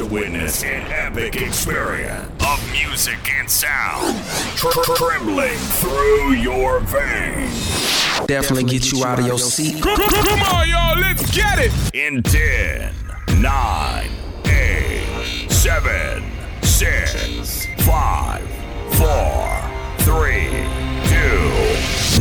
[0.00, 4.16] to witness an epic experience of music and sound
[4.56, 8.26] tr- trembling through your veins.
[8.26, 9.82] Definitely get you out of your seat.
[9.82, 11.72] Come on, y'all, let's get it.
[11.92, 12.94] In 10,
[13.42, 14.10] 9,
[14.46, 16.24] 8, 7,
[16.62, 18.48] 6, 5,
[18.94, 19.62] 4,
[19.98, 20.48] 3,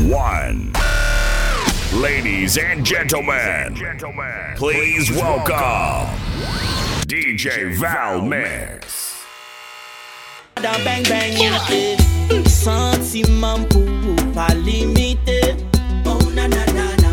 [0.04, 0.74] 2, 1.
[2.02, 3.74] Ladies and gentlemen,
[4.58, 6.29] please welcome
[7.10, 9.26] DJ Val Mix.
[10.62, 11.10] Bang.
[12.46, 15.58] Sentiment pou pa limite
[16.06, 17.12] Oh na na na na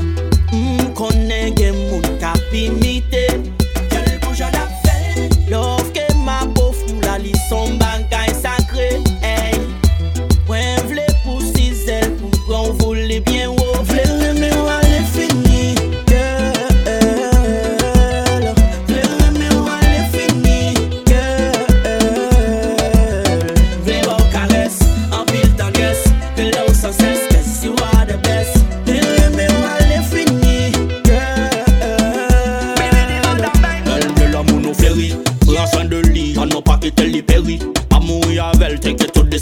[0.52, 3.25] mm, M konen gen moun ka pinite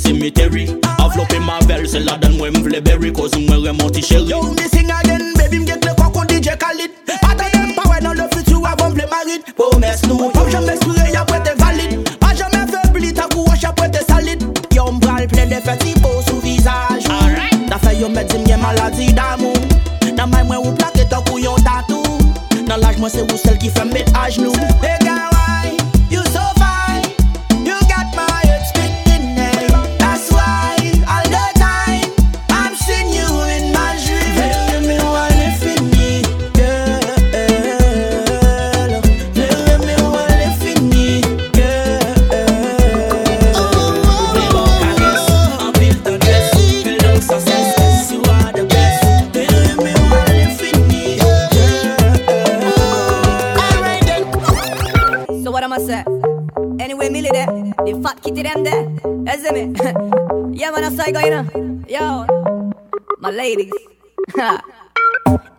[0.05, 3.39] take it to the cemetery Avlope ma vel, se la dan mwen vle berry Cause
[3.39, 4.73] mwen remonti chéri Yo, me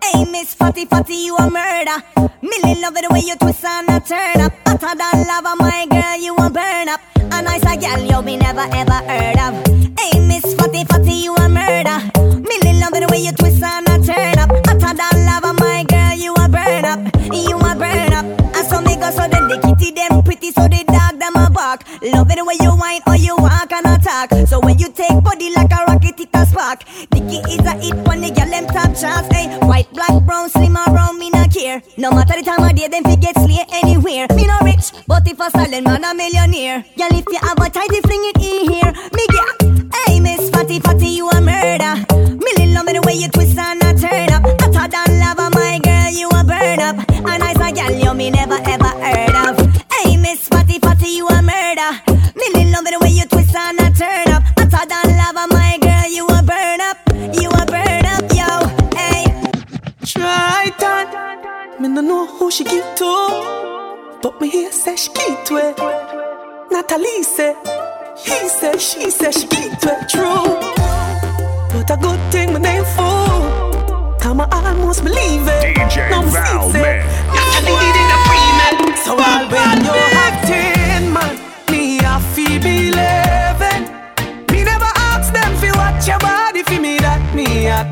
[0.04, 1.98] Hey, Miss Fatty Fatty, you a murder.
[2.42, 4.54] Millie love it the way you twist and a turn up.
[4.68, 7.02] Hotter than lava, my girl, you a burn up.
[7.16, 9.54] A nice a gal you be never ever heard of.
[10.00, 11.45] Hey, Miss Fatty Fatty, you a
[21.80, 22.12] them.
[22.12, 24.32] Love it when you whine or you walk and attack.
[24.48, 26.84] So when you take body like a rocket, it a spark.
[27.10, 29.28] Dicky is a hit when the girl them top chance.
[29.34, 31.82] Hey, white, black, brown, slim or brown, me not care.
[31.98, 34.28] No matter the time of day, them fi get slay anywhere.
[34.36, 36.86] Me no rich, but if a silent man a millionaire.
[36.98, 38.92] Girl, if you have a tighty, fling it in here.
[39.14, 41.96] Me get, hey Miss Fatty Fatty, you a murder.
[42.36, 44.44] Millie love me the way you twist and a turn up.
[44.62, 46.96] Hotter than lava, my girl, you a burn up.
[47.10, 49.84] A nice a gal you me never ever heard of.
[49.92, 51.55] Hey Miss Fatty Fatty, you a murder.
[51.76, 54.44] Millie love the way you twist and a turn up.
[54.58, 56.98] Hotter than lava, my girl, you a burn up.
[57.36, 58.48] You a burn up, yo.
[58.96, 59.26] Hey.
[60.06, 61.76] Try that.
[61.82, 65.78] Me no know who she give to, but me hear say she give to it.
[66.72, 67.54] Natalie say,
[68.24, 70.08] he say, she say she give to it.
[70.08, 70.56] True,
[71.74, 74.16] but a good thing my name fool.
[74.22, 75.76] Come I almost believe it.
[75.76, 76.84] DJ No, me Val see it.
[76.84, 77.06] Mix.
[77.36, 80.15] Natalie did it a pre So I'll when you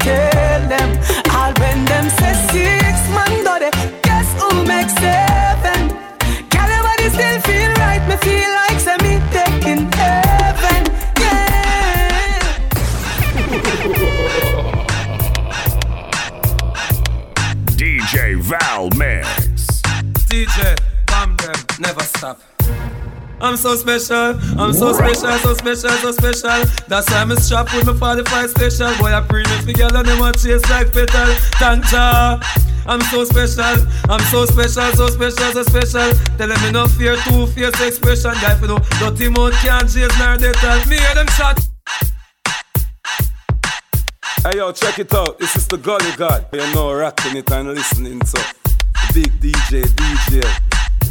[0.03, 0.89] tell them.
[1.31, 3.71] All when them say six man do they
[4.01, 5.81] guess who make seven.
[6.51, 10.81] Girl your body still feel right, me feel like say me taking heaven.
[11.23, 12.43] Yeah.
[17.79, 18.13] DJ
[18.49, 19.81] Val Mix.
[20.29, 20.77] DJ,
[21.07, 21.37] bam
[21.79, 22.52] never stop.
[23.43, 26.63] I'm so special, I'm so special, so special, so special.
[26.87, 28.95] That's why I'm a strap with my 45 special.
[28.97, 31.27] Boy, I pre me for girl and them want chase like petal.
[31.59, 32.39] Thank ya.
[32.85, 36.11] I'm so special, I'm so special, so special, so special.
[36.37, 38.31] Tell them me no fear, two fierce expression.
[38.39, 41.59] Guy, for no dirty mouth can't chase nor they tell me hear them shot.
[44.43, 45.37] Hey yo, check it out.
[45.37, 46.47] This is the Gully God.
[46.53, 48.55] You know, rocking it and listening to
[49.13, 50.43] big DJ, DJ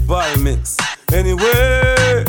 [0.06, 0.78] Val Mix.
[1.12, 2.24] Anyway,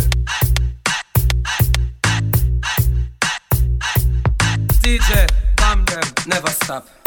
[4.82, 5.26] DJ,
[5.56, 7.03] bam them, never stop.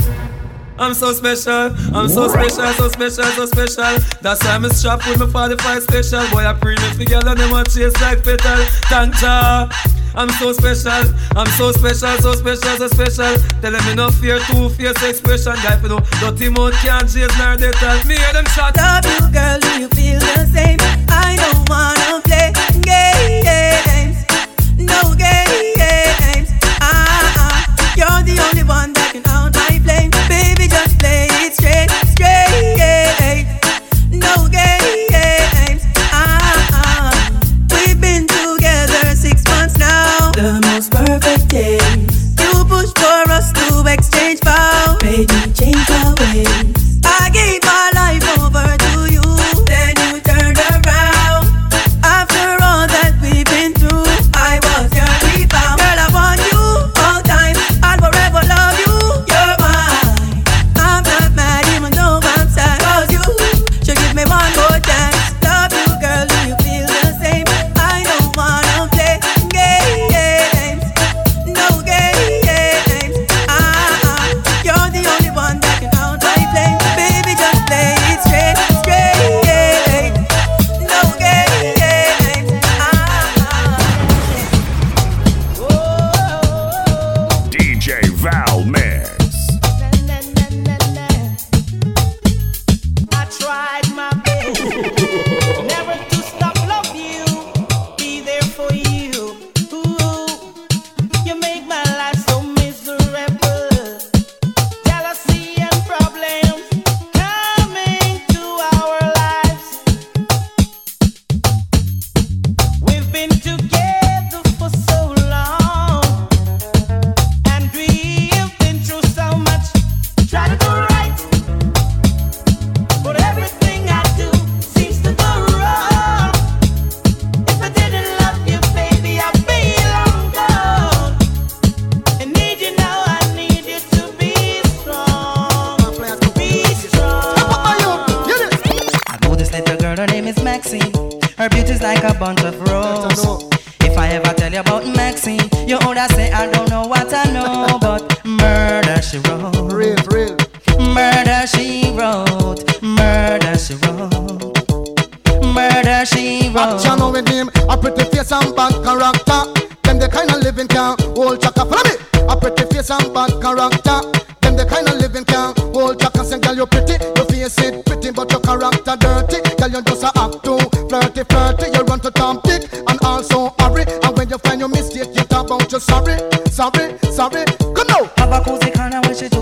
[0.78, 3.98] I'm so special, I'm so special, so special, so special.
[4.20, 6.28] That's why I'm strapped with my 45 special.
[6.30, 8.64] Boy, I bring it together them want chase like petal.
[8.88, 9.68] Thank ya.
[10.14, 13.36] I'm so special, I'm so special, so special, so special.
[13.60, 15.52] Tell them me no fear, two fierce expression.
[15.62, 18.76] Guy, you know, dirty mouth can't chase nor they tell me hear them shot.
[18.76, 20.78] Love you, girl, do you feel the same?
[21.12, 23.05] I don't wanna play games,
[45.06, 47.00] me change my ways.
[47.04, 49.25] I gave my life over to you.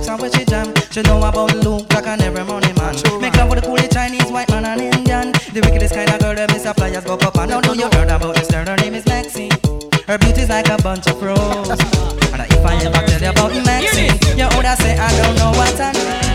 [0.03, 0.75] She and where she jam.
[0.91, 2.95] She know about Luke like an every money man.
[3.21, 5.33] Make love with the coolie Chinese, white man and Indian.
[5.53, 6.75] The wickedest kind of girl that Mr.
[6.75, 8.65] Flyers go up and now know you heard about this girl.
[8.67, 9.53] Her name is Maxine.
[10.07, 11.81] Her beauty's like a bunch of roses.
[12.35, 15.81] And if I ever tell you about Maxine, you would say I don't know what
[15.81, 16.35] I know.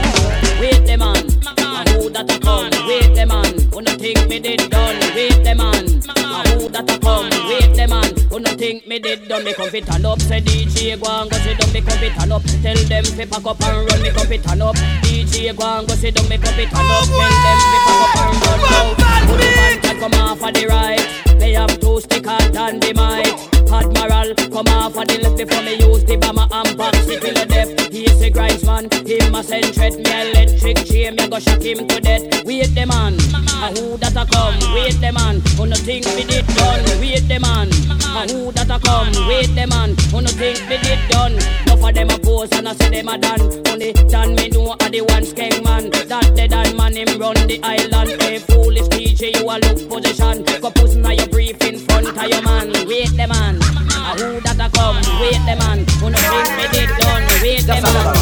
[0.62, 1.28] Wait the man,
[1.60, 2.70] a who that a come?
[2.88, 5.00] Wait the man, who no think me did done?
[5.14, 7.30] Wait the man, a who that a come?
[7.50, 9.44] Wait the man, who no think me did done?
[9.44, 12.14] Me come fit turn up, say DJ go and go sit down, me come fit
[12.14, 12.44] turn up.
[12.62, 14.76] Tell them fi pack up and run, me come fit turn up.
[15.04, 17.06] DJ go and go sit down, me come fit turn up.
[17.06, 19.28] Tell them fi pack up and run now.
[19.28, 21.29] Put the pants come off of the right.
[21.40, 23.34] They have two sticker than the mic.
[23.72, 27.92] Admiral, come off of the left before me use the bomber and box the death.
[27.92, 29.96] He's a grinds man, him a send threat.
[29.96, 32.44] Me electric chain, me go shock him to death.
[32.46, 33.14] Wait the man,
[33.62, 34.58] a who that a come?
[34.74, 36.84] Wait the man, who no think me did done?
[37.00, 37.70] Wait the man,
[38.18, 39.14] a who that a come?
[39.30, 41.38] Wait the man, who no think me did done?
[41.70, 43.42] Enough of them a pose and I say them a done.
[43.70, 45.90] Only done me know a the one skeng man.
[46.10, 48.22] That done man him run the island.
[48.22, 50.44] Hey foolish DJ, you a look position.
[50.60, 52.72] Go puss na your brief in front of your man.
[52.88, 54.98] Wait the man, a who that a come?
[55.22, 57.24] Wait the man, who no think me did done?
[57.42, 58.14] Wait the man, a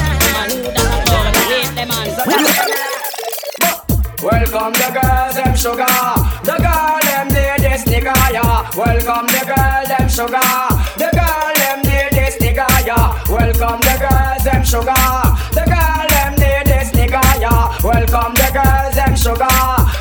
[0.51, 1.33] who that a come?
[1.49, 2.07] Wait the man.
[4.21, 5.85] Welcome the girls, them sugar.
[6.43, 8.69] The girl, them need this nigga, yeah.
[8.75, 10.51] Welcome the girl, them sugar.
[10.97, 13.13] The girl, them need this nigga, yeah.
[13.29, 15.07] Welcome the girls, them sugar.
[15.53, 17.77] The girl, them need this nigga, yeah.
[17.83, 19.96] Welcome the girls, them sugar.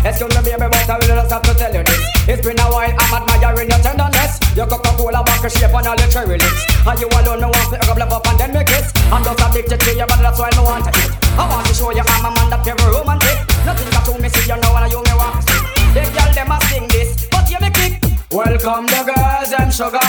[0.00, 2.00] Excuse me, baby, but I will just have to tell you this.
[2.24, 4.40] It's been a while, I'm admiring your tenderness.
[4.56, 6.64] Your Coca-Cola bottle shape and all your cherry lips.
[6.88, 8.88] And you alone, no one speak up, love up, and then make kiss.
[9.12, 11.12] I'm just addicted to you, but that's why I want to eat.
[11.36, 13.44] I want to show you I'm a man that ever romantic.
[13.68, 15.60] Nothing got to me, see you know, and you me want to see.
[15.92, 18.00] They girl, them a sing this, but you me kick.
[18.32, 20.00] Welcome the girls, them sugar.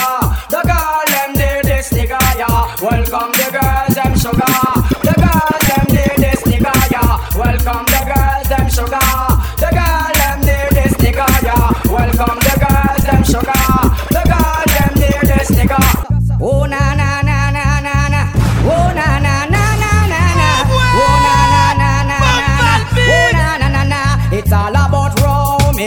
[0.48, 2.64] The girl, them, they this nigga, yeah.
[2.80, 4.71] Welcome the girls, them sugar.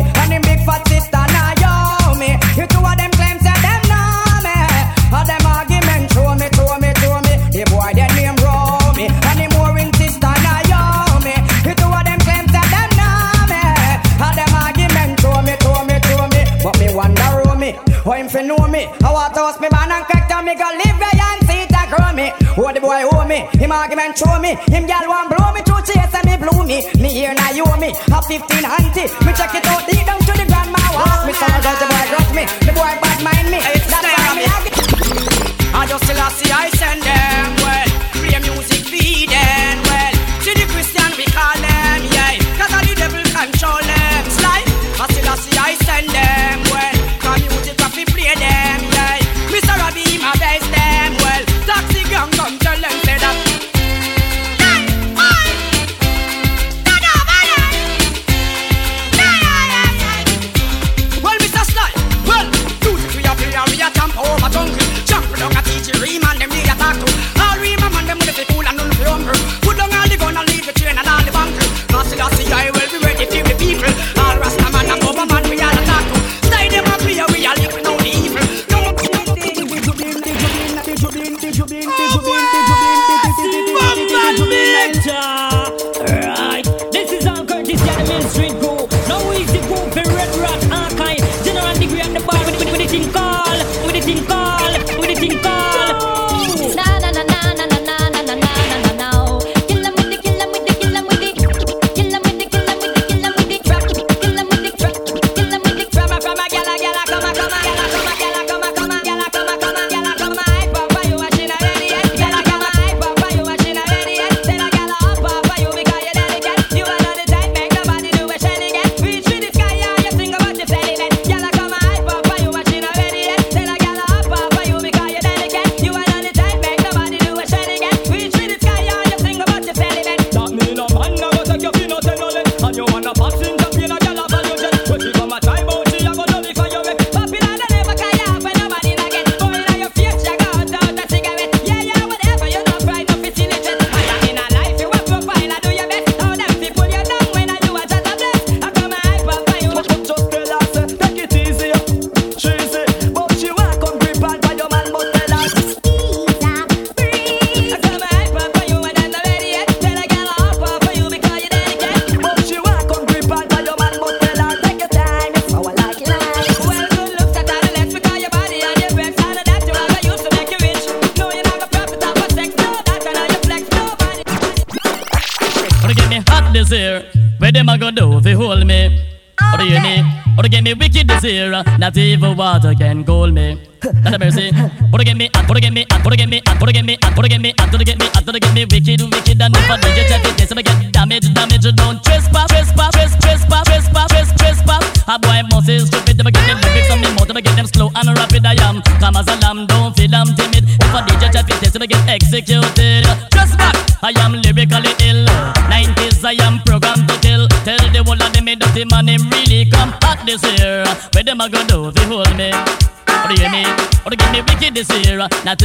[0.02, 0.25] i
[22.56, 23.44] What the boy owe me?
[23.60, 24.56] Him argument show me.
[24.72, 26.88] Him gal want blow me two chase and me blow me.
[27.04, 27.92] Me hear now you owe me.
[27.92, 29.12] A fifteen auntie.
[29.28, 31.28] Me check it out deep down to the grandma house.
[31.28, 32.48] Me son got the boy drop me.
[32.64, 33.60] The boy bad mind me.
[33.60, 34.48] It's That's why me.
[35.76, 37.90] I just still I see I send them well.
[38.24, 40.16] Play music feed them well.
[40.48, 42.40] To the Christian we call them yeah.
[42.56, 44.68] Cause the devil control them slide.
[44.96, 46.65] I still see I send them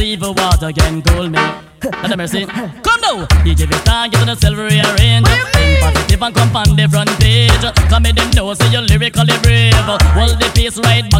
[0.01, 1.39] evil water again cool me.
[1.83, 2.45] Not a mercy.
[2.45, 5.27] Come now, he give his target on the silvery arrange.
[5.27, 7.65] Think positive and come on the front page.
[7.89, 9.73] Come in them know, say you're lyrically brave.
[10.13, 11.10] Hold the peace right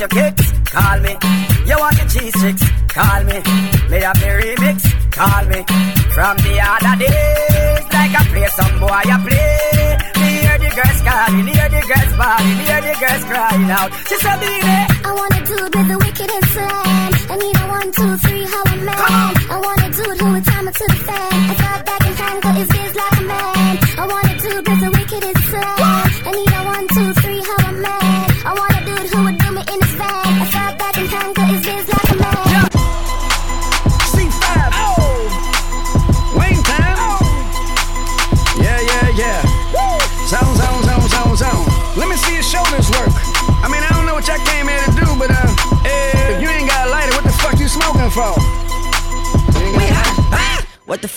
[0.00, 0.52] your kicks?
[0.70, 1.12] Call me.
[1.66, 2.62] You want your cheese sticks?
[2.88, 3.38] Call me.
[3.90, 4.78] Me have be remix?
[5.12, 5.60] Call me.
[6.14, 9.98] From the other days, like I play some boy, I play.
[10.20, 13.90] Me hear the girls calling, hear the girls bawling, hear the girls crying out.
[14.08, 15.37] She said, "Baby, I want."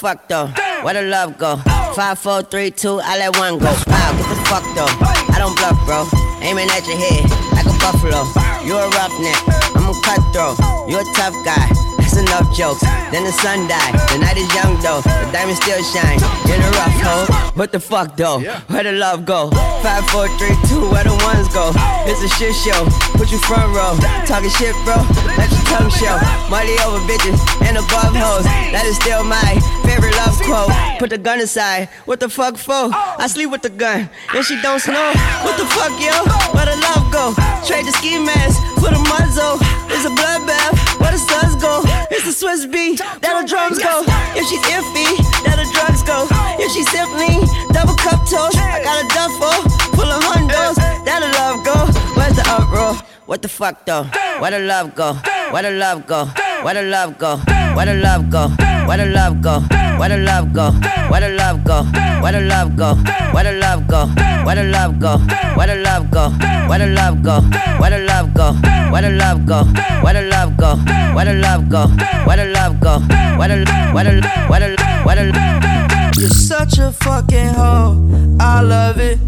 [0.02, 0.48] Fuck though?
[0.82, 1.58] Where the love go?
[1.94, 3.70] Five, four, three, two, I let one go.
[3.86, 4.90] Wow, get the fuck though.
[5.30, 6.10] I don't bluff, bro.
[6.42, 8.26] Aiming at your head like a buffalo.
[8.66, 9.38] You a roughneck,
[9.78, 10.58] I'm a cutthroat.
[10.90, 11.70] You a tough guy.
[12.02, 12.82] That's enough jokes.
[13.14, 13.94] Then the sun died.
[14.10, 15.02] The night is young though.
[15.06, 16.18] The diamond still shine.
[16.50, 17.52] In a rough hole.
[17.54, 18.42] What the fuck though?
[18.74, 19.52] Where the love go?
[19.86, 20.90] Five, four, three, two.
[20.90, 21.70] Where the ones go?
[22.12, 22.84] It's a shit show.
[23.16, 23.96] Put you front row.
[24.28, 25.00] Talking shit, bro.
[25.40, 26.20] Let your tongue show.
[26.52, 28.44] Money over bitches and above hoes.
[28.76, 29.40] That is still my
[29.88, 30.76] favorite love quote.
[31.00, 31.88] Put the gun aside.
[32.04, 32.92] What the fuck for?
[32.92, 34.10] I sleep with the gun.
[34.36, 35.14] And she don't snow.
[35.48, 36.12] What the fuck, yo?
[36.52, 37.32] Where the love go?
[37.64, 39.56] Trade the ski mask for the muzzle.
[39.88, 40.91] It's a bloodbath.
[41.12, 41.82] Where the suns go?
[42.10, 43.00] It's the Swiss beat.
[43.20, 44.08] That the drums go.
[44.32, 45.12] If she's iffy,
[45.44, 46.24] that the drugs go.
[46.56, 47.36] If she's simply
[47.76, 49.60] double cup toast, I got a duffel
[49.92, 50.80] full of hundos.
[51.04, 51.76] That the love go.
[52.16, 52.96] Where's the uproar?
[53.26, 54.04] What the fuck though?
[54.40, 55.16] Where the love go?
[55.52, 56.28] Where the love go?
[56.64, 57.42] Where the love go?
[57.76, 58.48] Where the love go?
[58.88, 59.60] Where the love go?
[60.00, 60.72] Where the love go?
[61.10, 61.84] Where the love go?
[62.22, 62.96] Where the love go?
[63.34, 64.08] Where the love go?
[64.46, 65.20] Where the love go?
[65.58, 66.30] Where the love go?
[66.68, 67.42] Where the love go?
[67.80, 68.52] Where the love go?
[68.92, 69.64] Where the love go?
[70.04, 70.76] Where the love go?
[71.16, 71.88] Where the love go?
[72.26, 73.00] Where the love go?
[73.38, 78.38] Where the where the where the You're such a fucking hoe.
[78.40, 79.20] I love it.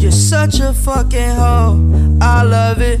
[0.00, 2.18] You're such a fucking hoe.
[2.20, 3.00] I love it.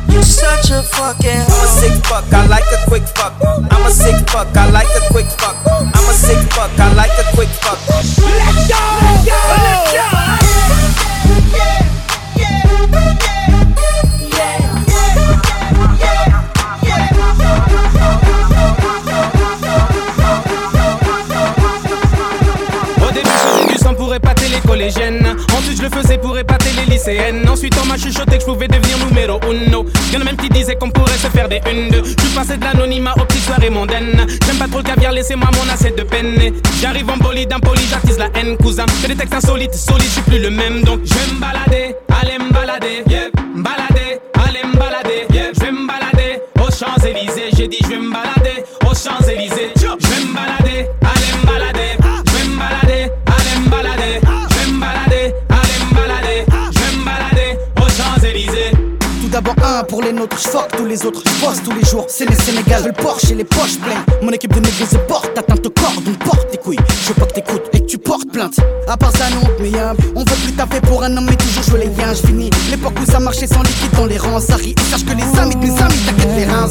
[0.23, 1.29] Such a fucking.
[1.29, 3.33] I'm a sick fuck, I like a quick fuck.
[3.71, 5.55] I'm a sick fuck, I like a quick fuck.
[5.67, 7.79] I'm a sick fuck, I like a quick fuck.
[7.89, 10.30] Let's go, let's go, let's go.
[24.81, 25.35] Collégiennes.
[25.57, 27.47] Ensuite, je le faisais pour épater les lycéennes.
[27.47, 29.85] Ensuite, on m'a chuchoté que je pouvais devenir numéro uno.
[30.11, 32.03] Y'en a même qui disaient qu'on pourrait se faire des une deux.
[32.03, 34.25] Je passais de l'anonymat aux petites soirées mondaines.
[34.45, 36.35] J'aime pas trop le caviar, laissez-moi mon assiette de peine.
[36.81, 38.85] J'arrive en bolide, impoli, j'attise la haine, cousin.
[39.01, 40.81] Fais des textes insolites, solides, je suis plus le même.
[40.81, 43.29] Donc, je vais me balader, aller me balader, yeah.
[43.55, 45.27] Balader, aller me balader.
[45.53, 47.49] Je vais me balader aux Champs-Élysées.
[47.55, 49.80] J'ai dit, je vais me balader aux Champs-Élysées.
[59.31, 62.05] D'abord un pour les nôtres, j'fuck tous les autres, j'bosse tous les jours.
[62.09, 64.03] C'est les Sénégal, le Porsche et les poches pleines.
[64.21, 66.77] Mon équipe de se porte, atteinte au corps, donc porte tes couilles.
[67.03, 68.59] Je veux pas que t'écoutes et que tu portes plainte.
[68.87, 71.63] À part ça, non, mais y'a on veut plus taper pour un homme, mais toujours
[71.63, 72.13] jouer les liens.
[72.13, 74.39] J'finis l'époque où ça marchait sans liquide dans les rangs.
[74.39, 76.69] Ça rit et sache que les amis de mes amis t'inquiète les reins.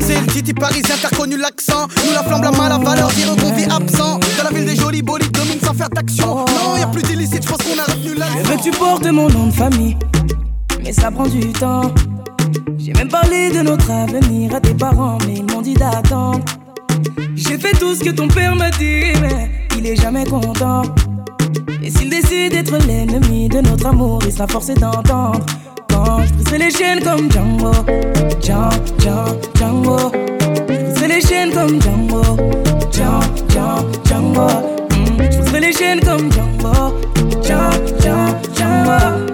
[0.00, 1.86] C'est le titi parisien, t'as reconnu l'accent.
[2.04, 4.18] Nous la flamme, la main, la valeur, dire qu'on vit absent.
[4.38, 6.44] Dans la ville des jolis bolides, domine sans faire d'action.
[6.46, 9.46] Non, y a plus d'illicite, j'pense qu'on a retenu la que tu portes mon nom
[9.46, 9.96] de famille,
[10.82, 11.92] mais ça prend du temps.
[12.78, 16.40] J'ai même parlé de notre avenir à tes parents, mais ils m'ont dit d'attendre.
[17.34, 20.82] J'ai fait tout ce que ton père m'a dit, mais il est jamais content.
[21.82, 25.40] Et s'il décide d'être l'ennemi de notre amour, il sera forcé d'entendre.
[25.88, 27.72] Quand je briserai les chaînes comme Django,
[28.40, 30.12] Django, Django, Django.
[30.40, 32.22] Je briserai les chaînes comme Django,
[32.92, 34.46] Django, Django, Django.
[34.90, 36.94] Mm, Je briserai les chaînes comme Django,
[37.42, 39.29] Django, Django, Django.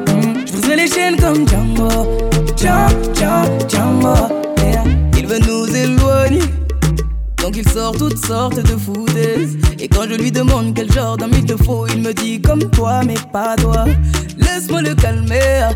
[0.76, 1.88] Les chaînes comme Django,
[2.54, 4.14] Django, Django, Django.
[5.16, 6.42] Il veut nous éloigner.
[7.38, 11.32] Donc il sort toutes sortes de foutaises Et quand je lui demande quel genre d'homme
[11.32, 13.84] il te faut Il me dit comme toi mais pas toi
[14.36, 15.68] Laisse-moi le calmer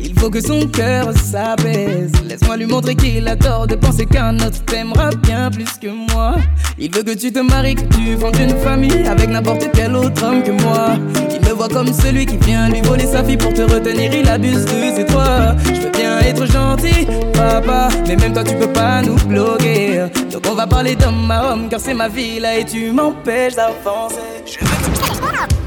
[0.00, 2.12] Il faut que son cœur s'apaise.
[2.28, 6.36] Laisse-moi lui montrer qu'il a tort de penser qu'un autre t'aimera bien plus que moi.
[6.78, 10.22] Il veut que tu te maries, que tu fondes une famille avec n'importe quel autre
[10.24, 10.96] homme que moi.
[11.30, 14.28] Il me voit comme celui qui vient lui voler sa fille pour te retenir, il
[14.28, 15.54] abuse de ses droits.
[15.64, 20.06] Je veux bien être gentil, papa, mais même toi tu peux pas nous bloquer.
[20.30, 23.54] Donc on va parler d'homme à homme, car c'est ma vie là et tu m'empêches
[23.54, 24.16] d'avancer.
[24.44, 25.65] Je veux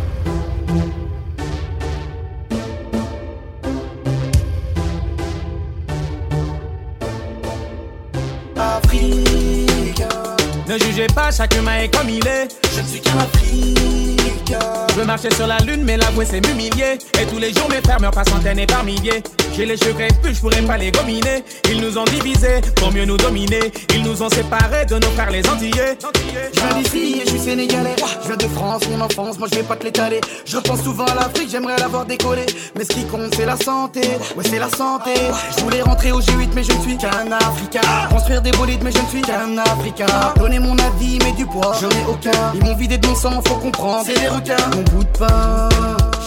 [10.80, 12.69] jugez pas, chaque humain comme il est.
[12.76, 14.60] Je ne suis qu'un Africain.
[14.90, 16.98] Je veux marcher sur la lune, mais l'avouer c'est m'humilier.
[17.22, 19.24] Et tous les jours, mes frères meurent par centaines et par milliers.
[19.56, 21.44] J'ai les cheveux crépus, je pourrais pas les gominer.
[21.70, 23.72] Ils nous ont divisés pour mieux nous dominer.
[23.94, 25.98] Ils nous ont séparés de nos frères les Antillais.
[26.54, 27.96] Je viens d'ici et je suis sénégalais.
[28.22, 30.22] Je viens de France, mon enfance, moi je vais pas te l'étaler.
[30.46, 32.46] Je pense souvent à l'Afrique, j'aimerais l'avoir décollé.
[32.78, 34.02] Mais ce qui compte, c'est la santé.
[34.36, 35.12] Ouais, c'est la santé.
[35.58, 37.82] Je voulais rentrer au G8, mais je ne suis qu'un Africain.
[38.10, 40.06] Construire des bolides, mais je ne suis qu'un Africain.
[40.38, 42.54] Donner mon avis, mais du poids, j'en ai aucun.
[42.60, 44.04] Ils m'ont vidé de mon sang, faut comprendre.
[44.06, 44.58] C'est des requins.
[44.76, 45.70] Mon bout de pain,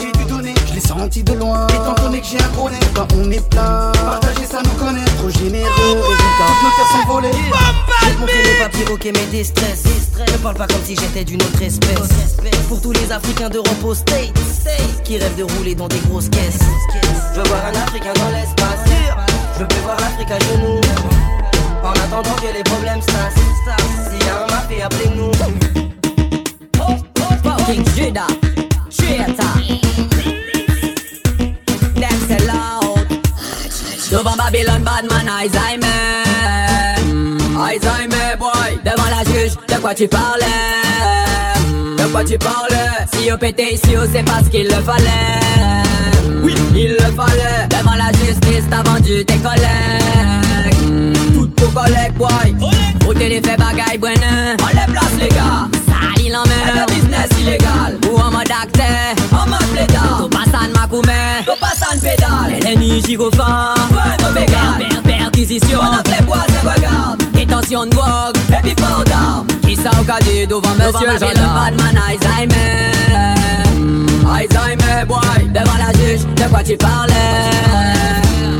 [0.00, 0.54] j'ai dû donner.
[0.66, 1.66] Je l'ai senti de loin.
[1.66, 3.92] Étant donné que j'ai un gros nez, quand on est plein.
[3.92, 5.04] Partager ça nous connaît.
[5.18, 6.48] Trop généreux, résultat.
[6.62, 7.20] Nos.
[7.20, 9.82] Je vais te montrer les papiers, ok, mais des stress.
[10.18, 12.08] Ne parle pas comme si j'étais d'une autre espèce.
[12.68, 14.32] Pour tous les Africains d'Europe au States
[15.04, 16.60] qui rêvent de rouler dans des grosses caisses.
[17.34, 18.90] Je veux voir un Africain dans l'espace.
[19.58, 20.80] Je peux voir l'Afrique à genoux.
[21.84, 24.10] En attendant que les problèmes s'installent.
[24.10, 25.81] S'il y a un mafé, appelez-nous.
[27.66, 28.26] King Judah,
[28.90, 29.54] traitor.
[31.94, 33.06] Them say loud.
[34.10, 36.24] Devant Babylone, bad man, Alzheimer.
[37.56, 38.78] Alzheimer, boy.
[38.84, 40.44] Devant la juge, de quoi tu parlais?
[41.98, 43.06] De quoi tu parlais?
[43.12, 45.40] Si on pétait ici, on sait pas ce qu'il le fallait.
[46.42, 47.68] Oui, il le fallait.
[47.70, 51.14] Devant la justice, t'as vendu tes collègues.
[51.32, 52.56] Toutes vos collègues, boy.
[53.08, 54.56] Au téléphone, bagaille, brennan.
[54.62, 55.68] On les place, les gars.
[55.86, 56.91] Sali l'emmène.
[58.62, 59.14] Le.
[59.32, 60.18] Ou en mode plaidard.
[60.20, 61.12] Tout passe en macoumé.
[61.46, 62.60] Tout passe en pédale.
[62.62, 63.74] L'ennemi gyrophare.
[63.90, 64.78] Ouais, mauvais gars.
[64.78, 65.78] Per- Perquisition.
[65.80, 67.22] Pendant que les bois se regardent.
[67.32, 68.36] Détention de drogue.
[68.50, 69.46] Et puis port d'armes.
[69.66, 70.04] Qui ça au
[70.46, 71.76] devant monsieur le gendarme.
[71.76, 72.92] Batman Alzheimer.
[74.34, 75.48] Alzheimer, boy.
[75.48, 76.24] Devant la juge.
[76.36, 77.14] De quoi tu parlais?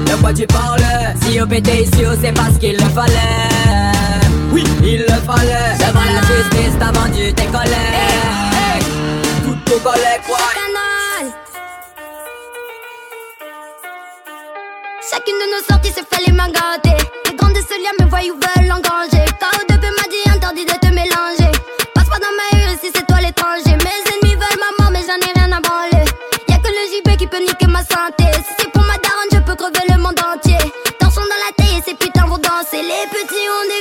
[0.06, 1.14] De quoi tu parlais?
[1.22, 3.92] Si on pétait ici, on sait pas ce qu'il le fallait.
[4.52, 5.76] Oui, il le fallait.
[5.78, 8.51] Devant la justice, t'as vendu tes collègues.
[9.72, 9.88] Chacune
[15.38, 16.94] de nos sorties se fait les mains gâtées.
[17.24, 19.24] Les grands de ce lien me voient ou veulent engranger.
[19.40, 21.50] KO2 m'a dit interdit de te mélanger.
[21.94, 23.74] Passe pas dans ma rue si c'est toi l'étranger.
[23.80, 26.04] Mes ennemis veulent ma mais j'en ai rien à branler.
[26.48, 28.24] Y'a que le JB qui peut niquer ma santé.
[28.46, 30.58] Si c'est pour ma daronne, je peux crever le monde entier.
[30.98, 32.82] Tension dans la tête et ces putains vont danser.
[32.82, 33.80] Les petits ont des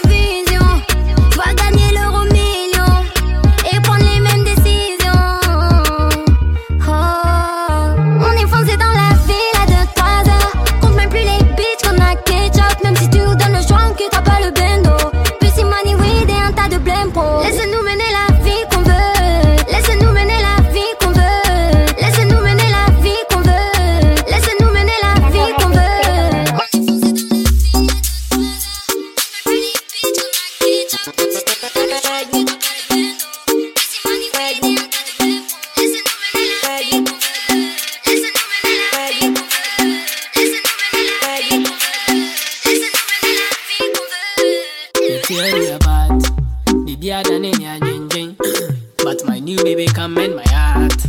[50.11, 51.05] baby in my heart.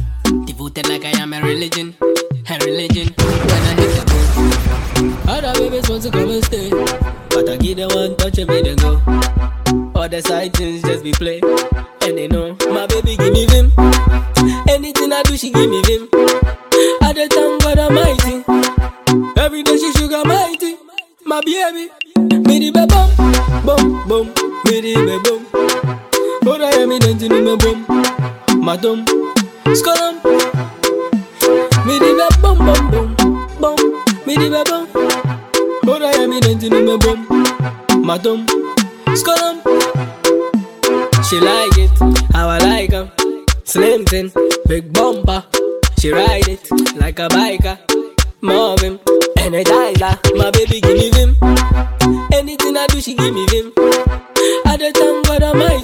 [0.46, 3.08] Devoted like I am a religion, a religion.
[3.18, 4.04] When I hit the
[5.24, 6.70] boat, other babies want to come and stay.
[6.70, 9.02] But I give them one touch and make them go.
[9.94, 11.40] All the side things just be play.
[12.02, 13.72] And they know my baby give me vim.
[14.68, 16.08] Anything I do, she give me vim.
[17.02, 18.44] I the thank God Almighty.
[19.40, 20.76] Every day she sugar mighty.
[21.24, 24.26] My baby, the be bum, bum,
[24.64, 25.46] me the be bum.
[26.44, 28.01] Oh, I am in the bum,
[28.62, 29.04] madam,
[29.74, 30.14] skolam.
[31.86, 33.16] Me the be bum, bum, bum,
[33.60, 33.76] bum,
[34.26, 34.86] me the be bum.
[35.86, 38.46] Oh, I am in the me bum, madam,
[39.20, 39.56] skolam.
[41.28, 41.90] She like it,
[42.32, 43.10] how I like 'em.
[43.64, 44.30] Slim thin,
[44.68, 45.44] big bumper.
[45.98, 47.78] She ride it like a biker.
[48.40, 48.98] Marvin,
[49.38, 50.14] energizer.
[50.36, 51.36] My baby give me vim.
[52.32, 53.72] Anything I do, she give me vim.
[54.66, 55.81] I the thank God Almighty.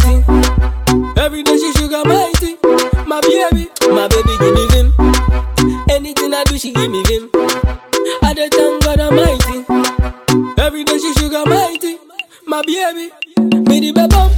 [3.94, 4.92] My baby give me vim.
[5.90, 7.30] Anything I do, she give me vim.
[8.22, 9.64] I dey thank God Almighty.
[10.60, 11.98] Every day she sugar mighty.
[12.46, 13.10] My baby,
[13.68, 14.30] me di be bum,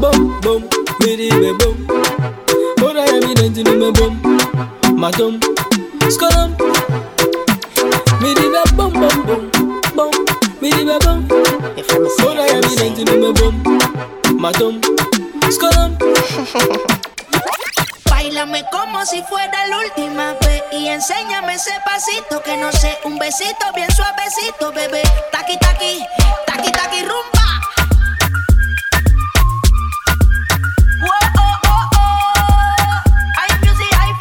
[0.00, 0.62] bum, bum,
[1.00, 1.86] me di be bum.
[2.80, 5.38] Oh, I am in me bum, my thumb,
[6.10, 6.50] scolum.
[8.20, 9.50] Me di be bum, bum, bum,
[9.94, 10.10] bum,
[10.60, 11.26] me di be bum.
[11.30, 12.64] Oh, I am
[12.98, 14.80] in me bum, my thumb,
[15.50, 15.96] scum.
[18.22, 23.18] Bailame como si fuera la última vez y enséñame ese pasito que no sé, un
[23.18, 25.02] besito bien suavecito, bebé.
[25.32, 26.06] Taqui taqui,
[26.46, 27.46] taqui taqui rumba.
[31.00, 33.02] Wow, oh, oh, oh.
[33.42, 34.14] I music, I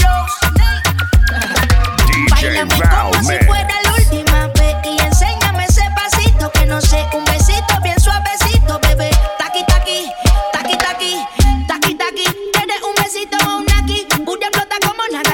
[2.89, 7.30] como si fuera la última vez y enséñame ese pasito que no sé, un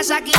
[0.07, 0.36] pasa?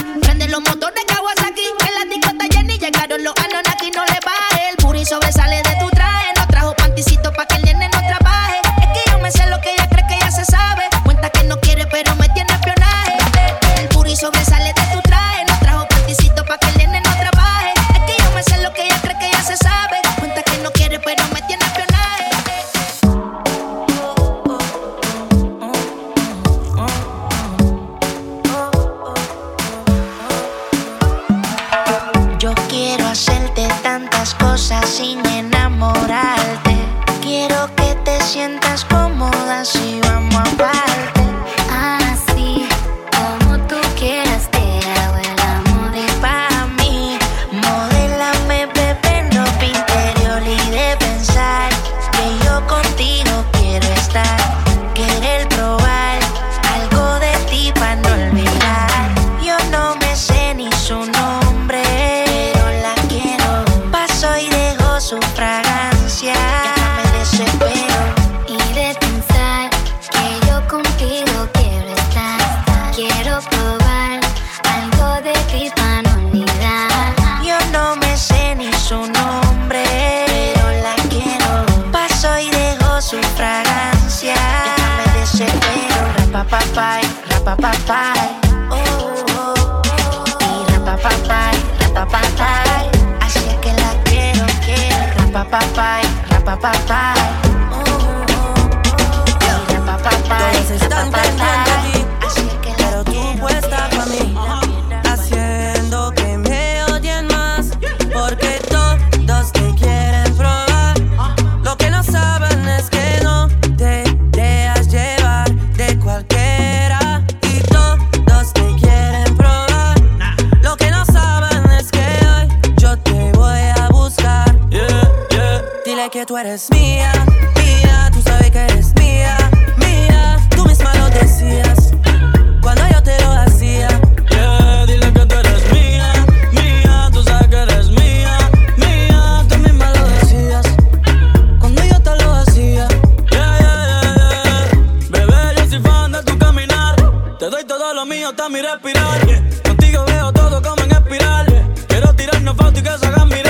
[147.61, 149.27] y todo lo mío está mi respirar.
[149.27, 149.43] Yeah.
[149.65, 151.47] Contigo veo todo como en espiral.
[151.89, 153.48] Quiero tirarnos fotos y que se hagan mirar.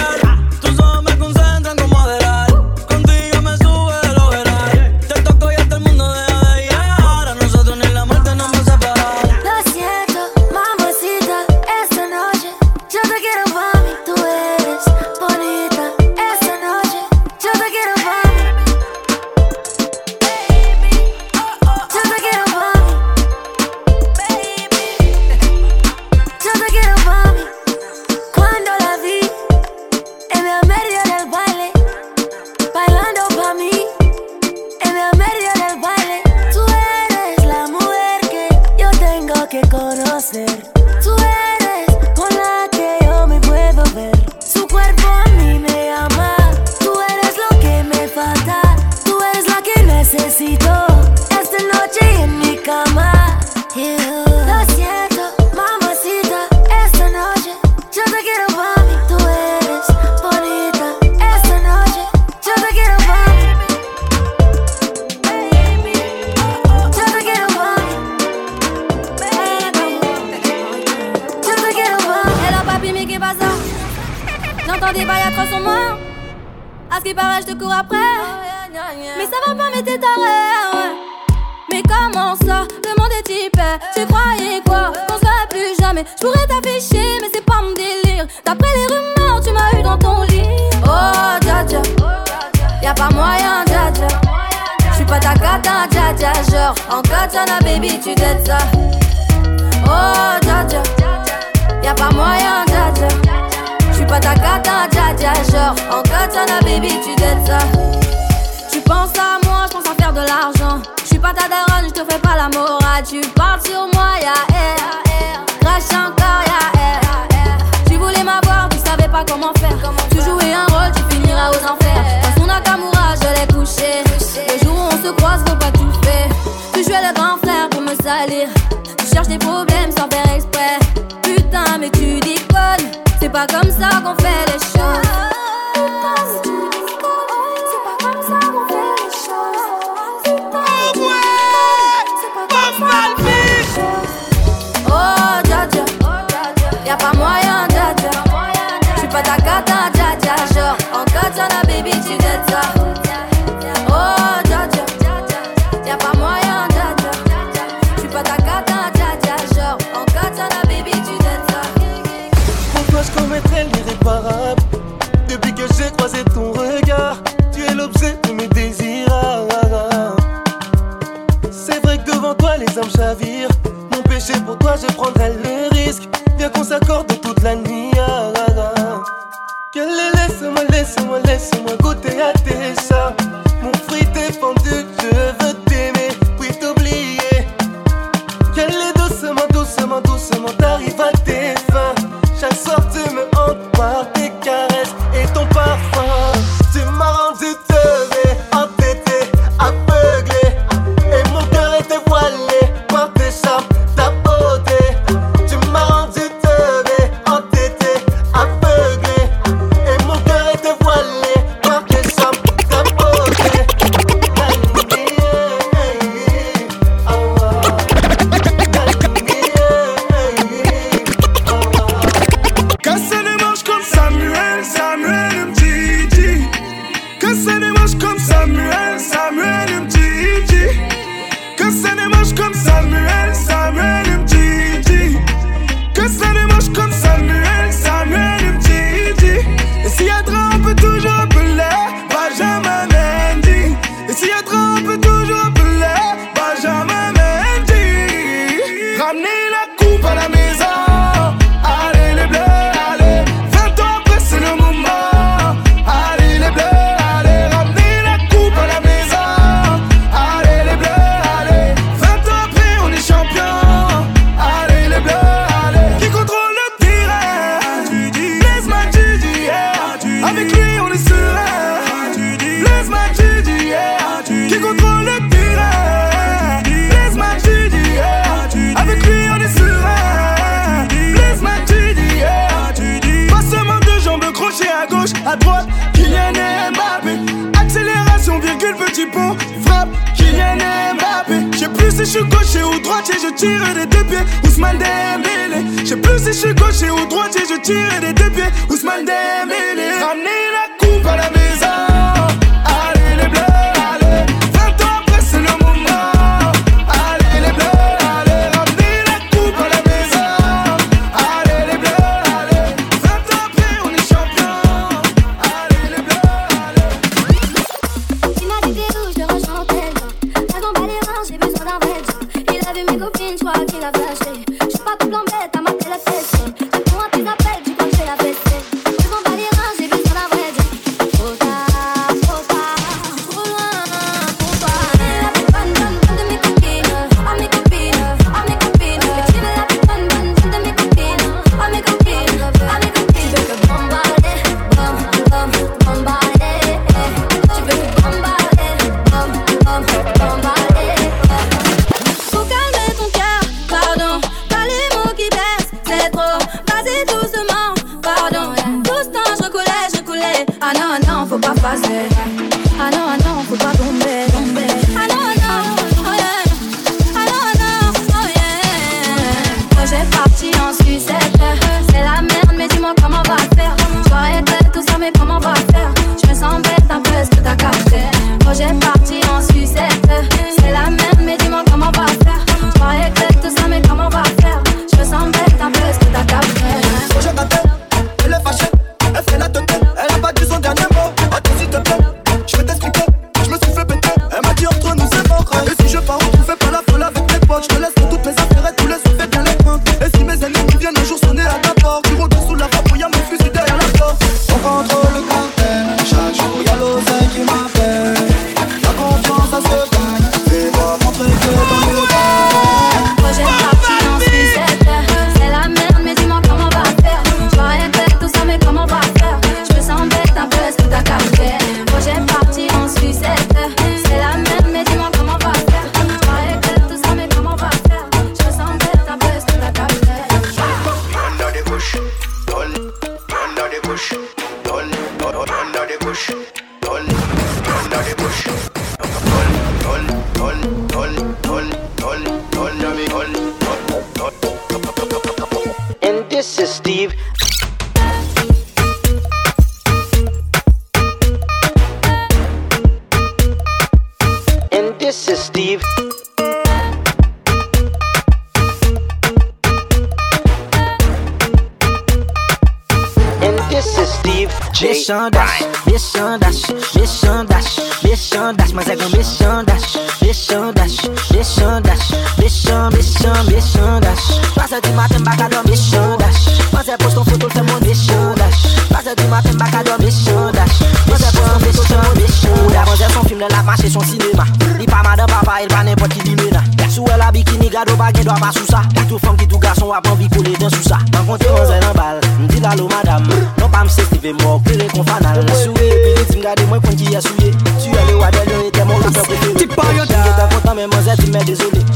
[477.58, 478.62] te moun bichon dash.
[478.88, 480.80] Pase tou maten baka do bichon dash.
[481.10, 482.88] Mose pou son bichon te moun bichon dash.
[482.88, 484.44] Mose son film de la mache son sinema
[484.78, 487.96] Li pa madan papa el pa nepot ki di mena Sou el a bikini gado
[487.96, 490.70] bagen do pa sou sa Ki tou fom ki tou gason ap anvi kole den
[490.70, 493.26] sou sa An konte onze nan bal, mdi lalo madam
[493.58, 497.12] Non pa mse stive mok, kere kon fanal Souye, pili tim gade mwen kon ki
[497.14, 497.52] yasouye
[497.82, 500.64] Tuye le wadel yon ete moun loutan preferi Ti pa yon da Ti pa yon
[500.64, 501.87] da, mwen mose ti mwen dezole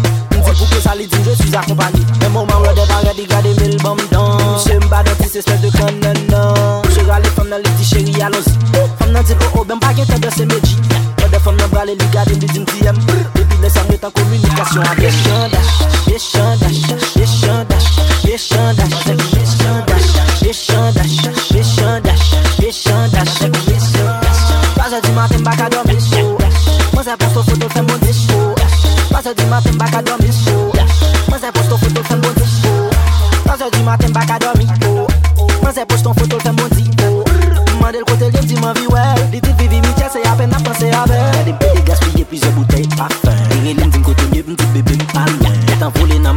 [0.83, 3.79] salidim, je suis akompani Men mouman wè devan gadi gade de
[5.79, 8.51] kon nan nan Che gale fèm nan li ti chéri alonzi
[8.99, 11.03] Fèm nan ben de se medji de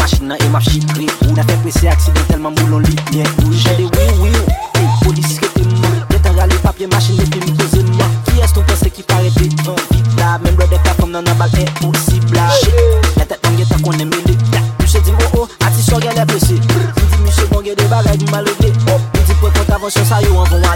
[0.05, 3.53] Machin nan em ap chitri Ou nan te prese aksidon telman moulon li Nye ou
[3.57, 4.43] jade wiw wiw
[5.01, 9.01] Polis rete mou Detan rale papye machin epi mpoze mwa Ki es ton pense ki
[9.09, 12.77] pare de an vit la Men blode ka fom nan an bal imposibla Shit,
[13.17, 15.97] la tet nan ge ta konen me le da Mse di mwo o, ati so
[15.97, 20.21] gen le pese Mdi mse bon gen de bagay di malode Mdi pre kontavansyon sa
[20.21, 20.74] yo an von a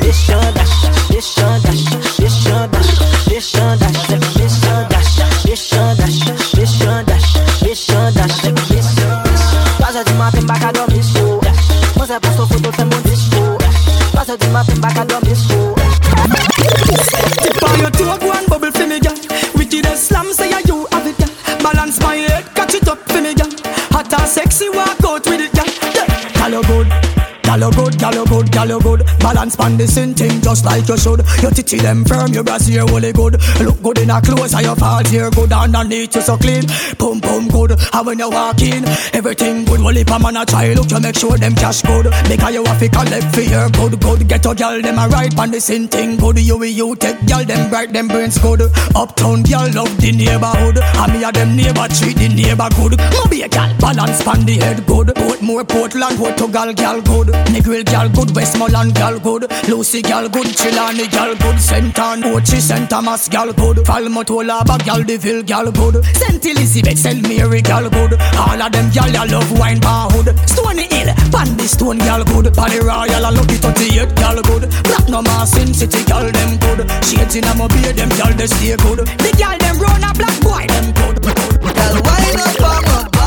[29.19, 31.21] Balance pan the same thing just like you should.
[31.41, 33.39] Your titty them firm, your brassiere really good.
[33.59, 35.51] Look good in a clothes, and your fault here good.
[35.51, 36.63] Underneath you so clean,
[36.97, 37.71] pum pum good.
[37.93, 39.81] And when you walk in, everything good.
[39.81, 42.05] Well, if a man a try, look you make sure them cash good.
[42.27, 44.27] Because you have to collect for your good, good.
[44.27, 46.39] Get a girl them a right pan the same thing good.
[46.39, 48.61] You will you take girl them bright, them brains good.
[48.95, 50.77] Uptown girl love the neighborhood.
[50.79, 52.99] And me a them neighbor treat the neighbor good.
[53.39, 55.07] A girl balance pan the head good.
[55.07, 57.27] Portmore, Portland, Portugal girl good.
[57.53, 59.49] Negril girl good, Westmoreland girl good.
[59.67, 61.55] Lucy girl good, Chilani girl good.
[61.55, 62.89] Sentan, Ochi, St.
[62.89, 63.77] Thomas girl good.
[63.77, 66.05] Falmotolaba girl, Deville girl good.
[66.15, 66.45] St.
[66.45, 67.21] Elizabeth, St.
[67.27, 68.13] Mary girl good.
[68.37, 70.37] All of them girl ya love wine bar hood.
[70.47, 72.53] Stony Hill, Pandy Stone girl good.
[72.53, 74.69] Pally Royal, I it 38 girl good.
[74.83, 76.79] Platinum Sin City girl them good.
[77.03, 78.99] Shades in a mobile, them girl they stay good.
[78.99, 81.17] The girl them run a black boy them good.
[81.23, 83.18] Girl wine up on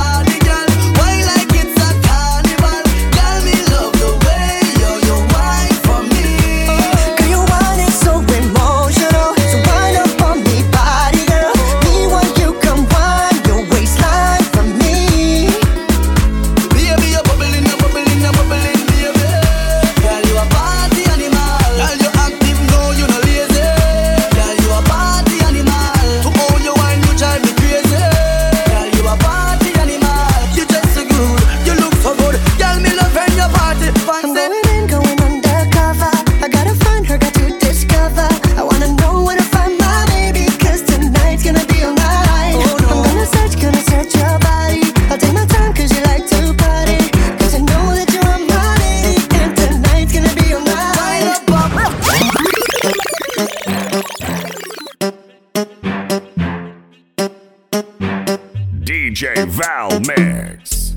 [59.47, 60.95] Val Mix.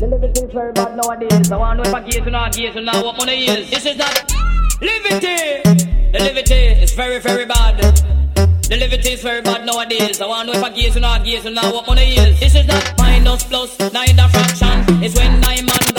[0.00, 0.06] The
[0.44, 1.50] is very bad nowadays.
[1.50, 2.52] I want to know if I not.
[2.52, 4.32] This is not
[4.80, 5.62] liberty.
[6.12, 7.78] The liberty is very, very bad.
[8.70, 10.20] The liberty is very bad nowadays.
[10.20, 12.38] I want to know if I gaze or not gaze or not what money is.
[12.38, 15.02] This is not minus plus, neither fraction.
[15.02, 15.89] It's when nine man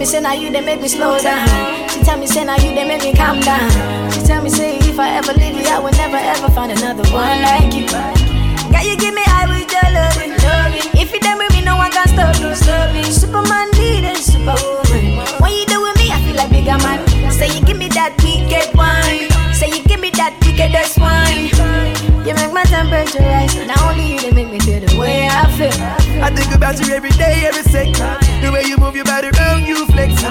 [0.00, 1.46] me say now you they make me slow down.
[1.90, 3.70] She tell me say now you they make me calm down.
[4.12, 7.04] She tell me say if I ever leave you, I will never ever find another
[7.12, 7.86] one like you.
[8.72, 10.32] Got you give me I with your loving.
[10.98, 13.04] If you done with me, no one can stop you, stop me.
[13.04, 15.20] Superman lead and superwoman.
[15.36, 17.04] When you do with me, I feel like bigger man.
[17.30, 19.28] Say you give me that wicked wine.
[19.52, 21.52] Say you give me that wickedest wine.
[22.24, 23.52] You make my temperature rise.
[23.68, 25.76] Now only you, they make me feel the way I feel.
[26.24, 27.96] I think about you every day, every second.
[28.40, 29.86] The way you move your body around, you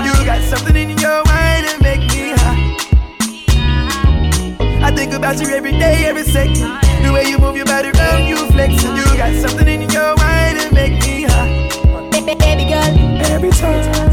[0.06, 2.78] you got something in your mind that make me high.
[4.88, 6.56] I think about you every day, every second.
[7.04, 8.82] The way you move your body around, you flex.
[8.84, 11.70] You got something in your mind that make me high.
[12.12, 14.09] Baby girl, every time.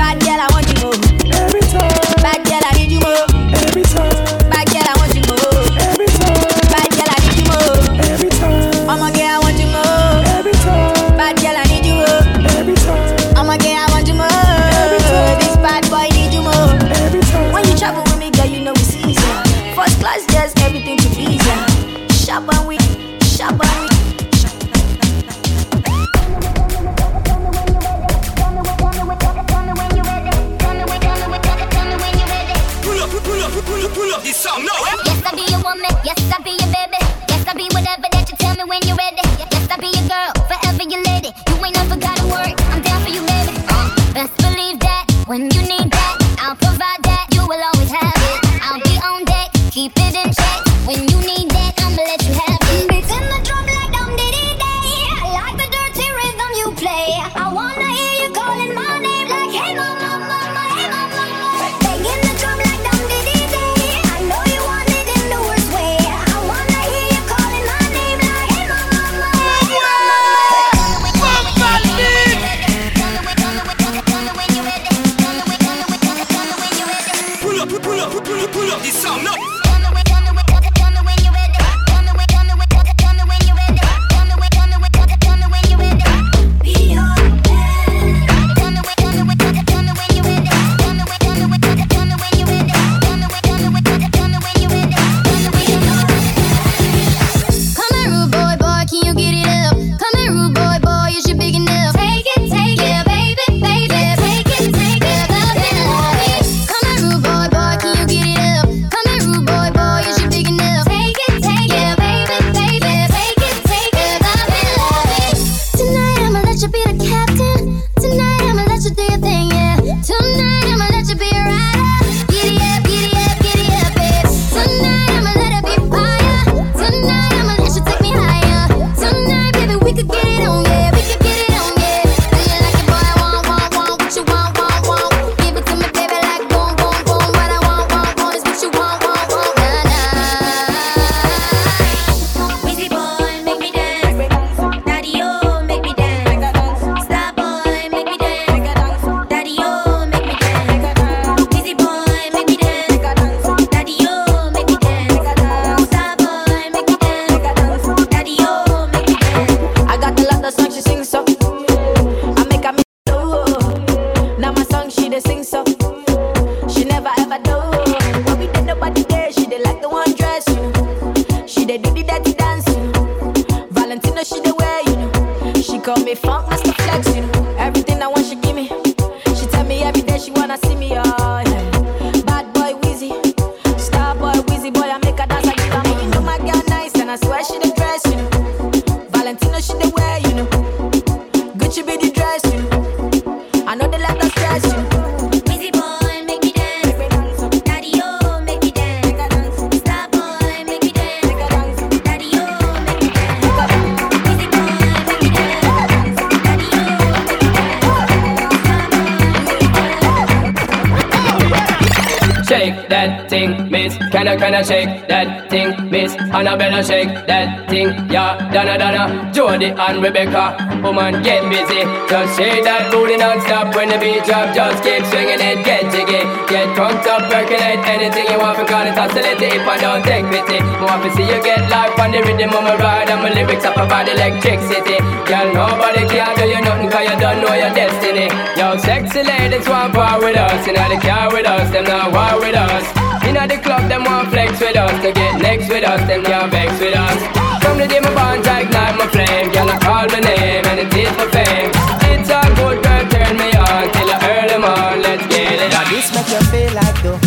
[215.08, 216.14] That thing, Miss.
[216.34, 222.66] Annabella shake that thing, yeah, Donna Donna, Jody and Rebecca, woman get busy, just shake
[222.66, 227.06] that booty non-stop when the beat drop, just keep swinging it, get jiggy, get drunk
[227.06, 231.10] up, percolate anything you want, because it's oscillating if I don't take pity, want to
[231.14, 234.10] see you get life on the rhythm of my ride, and my lyrics up about
[234.10, 238.26] electricity, girl, nobody can do you nothing, cause you don't know your destiny,
[238.58, 242.10] yo, sexy ladies want part with us, you know they car with us, them not
[242.10, 244.94] war with us, Inna the club, them want flex with us.
[245.02, 247.20] To get next with us, them can't vex with us.
[247.62, 250.78] From the day my bonds I ignite my flame, girl I call my name and
[250.78, 251.70] it is my fame.
[252.14, 254.62] It's a good, girl, turn me on till I earn them.
[255.02, 255.72] Let's get it.
[255.74, 257.18] Why this make you feel like though?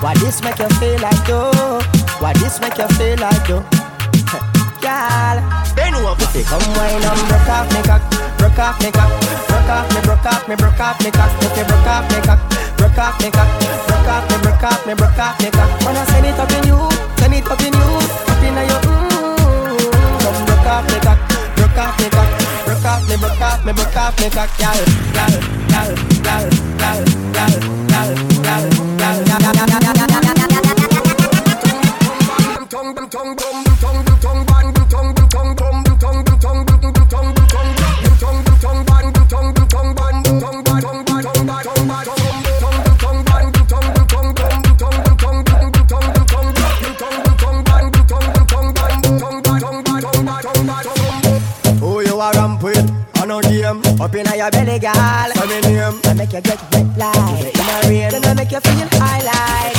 [0.00, 1.80] Why this make you feel like though?
[2.20, 3.64] Why this make you feel like though?
[4.80, 5.36] Girl,
[6.18, 8.02] what Come wine and broke off me cock,
[8.38, 9.10] broke off me cock,
[9.48, 12.40] broke off me, broke off me, broke off me cock, okay, broke off me cock,
[12.76, 13.48] broke off me cock,
[13.88, 15.70] broke off me, broke off me, broke off me cock.
[15.86, 16.78] I send it up in you,
[17.16, 17.88] send it up in you,
[18.28, 19.16] up in your mm.
[20.22, 21.18] Come broke off me cock,
[21.56, 22.30] broke off me cock,
[22.64, 24.78] broke off me, broke off me, broke off me cock, gal,
[25.16, 25.34] gal,
[25.72, 25.90] gal,
[26.20, 26.44] gal,
[26.76, 27.00] gal,
[27.32, 27.52] gal,
[27.90, 30.46] gal, gal, gal, gal, gal, gal,
[32.68, 33.95] Tongue, tongue, tongue, tongue, tongue, tongue, tongue,
[53.98, 54.92] Up in your belly, girl.
[55.34, 56.00] Say me name.
[56.04, 58.10] I make you get wet like in a rain.
[58.10, 59.75] Then I make you feel high like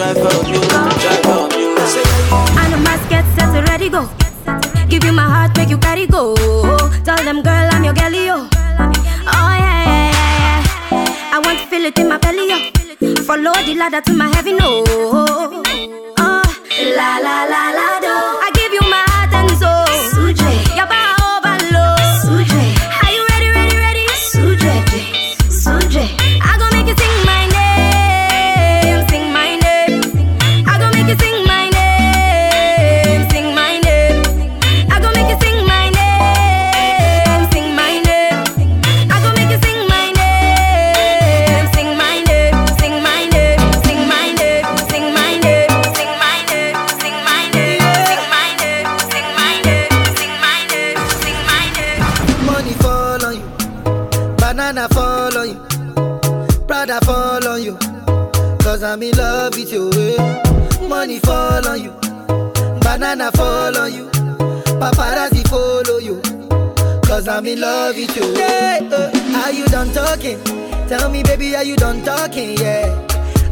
[0.00, 0.16] And
[2.72, 4.08] the mask get set to ready go.
[4.88, 6.34] Give you my heart, make you carry go.
[7.04, 8.48] Tell them, girl, I'm your girlie, yo.
[8.48, 8.48] Oh
[9.28, 11.36] yeah, yeah, yeah, yeah.
[11.36, 12.56] I want to feel it in my belly, yo.
[13.24, 14.56] Follow the ladder to my heaven.
[14.62, 14.84] Oh,
[63.20, 64.06] wanna follow you.
[64.80, 66.20] Paparazzi follow you.
[67.06, 68.34] Cause I'm in love with you.
[68.34, 70.42] Yeah, uh, are you done talking?
[70.88, 72.56] Tell me, baby, are you done talking?
[72.56, 72.88] Yeah.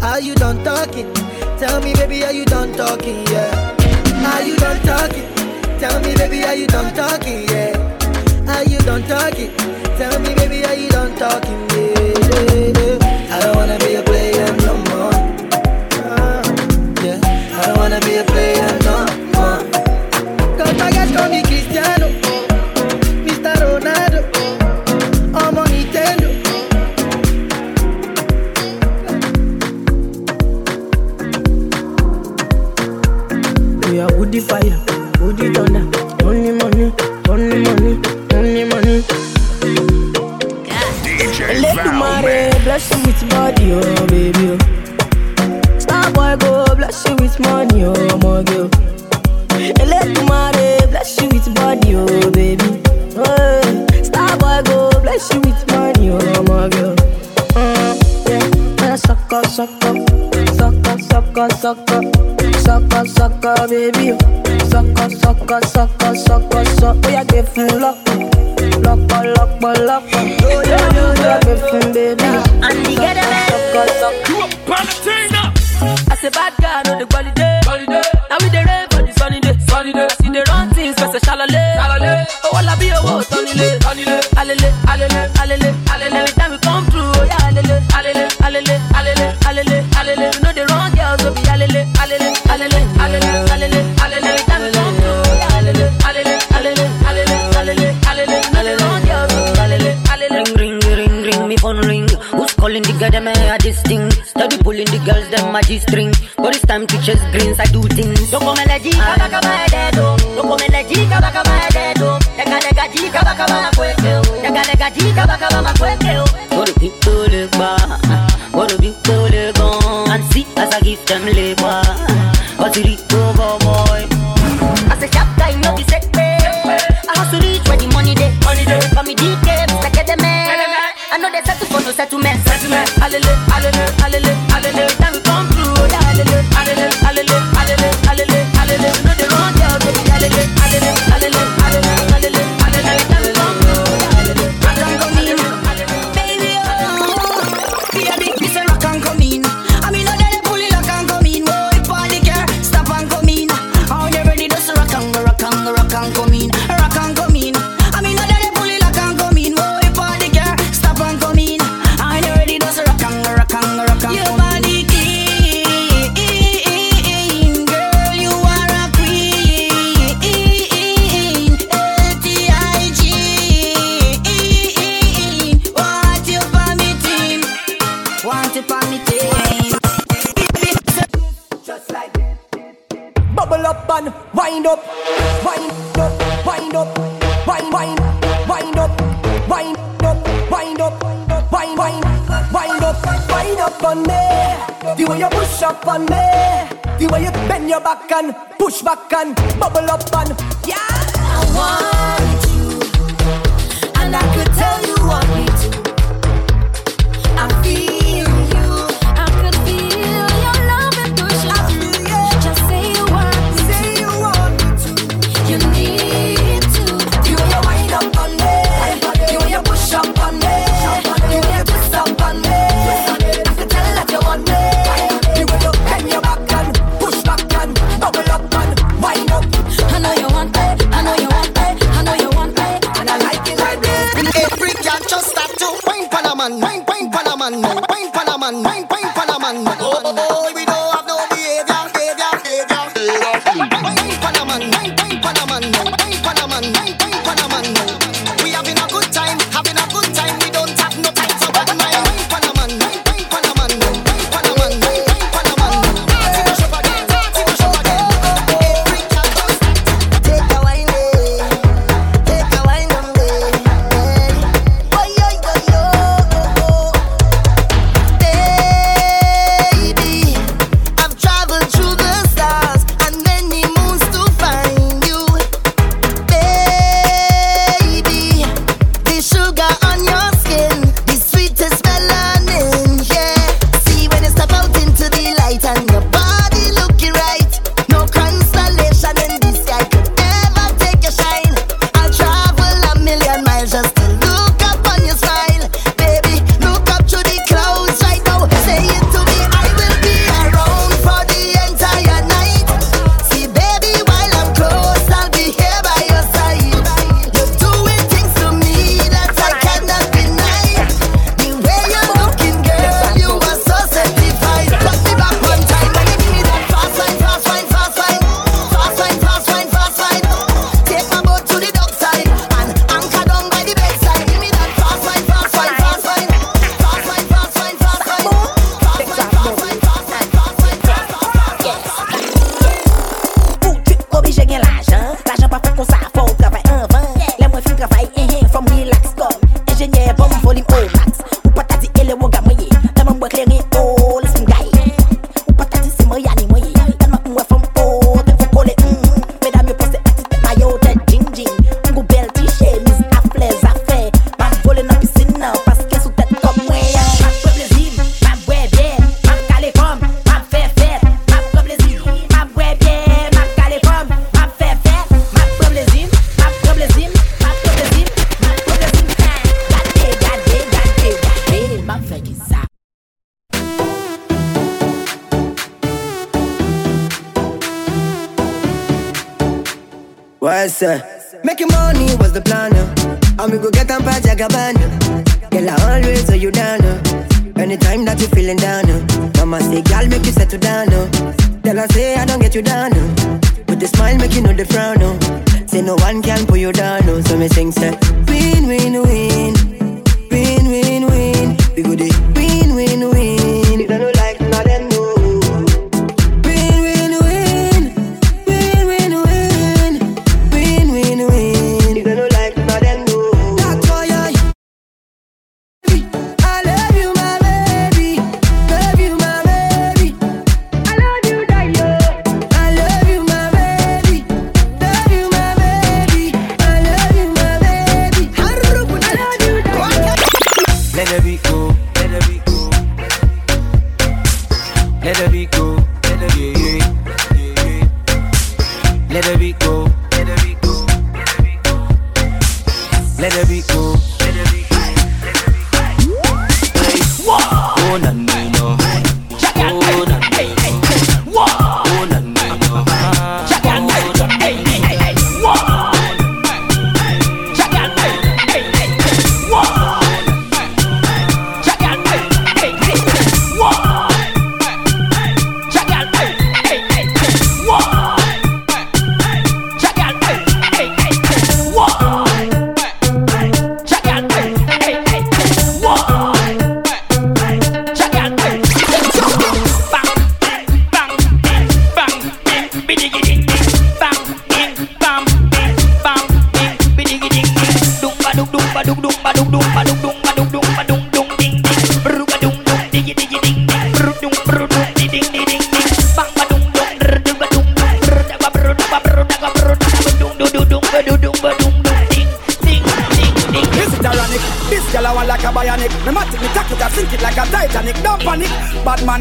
[0.03, 1.13] Are you done talking?
[1.59, 3.27] Tell me, baby, are you done talking?
[3.27, 4.33] Yeah.
[4.33, 5.29] Are you done talking?
[5.79, 7.47] Tell me, baby, are you done talking?
[7.49, 7.77] Yeah.
[8.49, 9.55] Are you done talking?
[9.99, 11.69] Tell me, baby, are you done talking?
[11.71, 12.88] Yeah.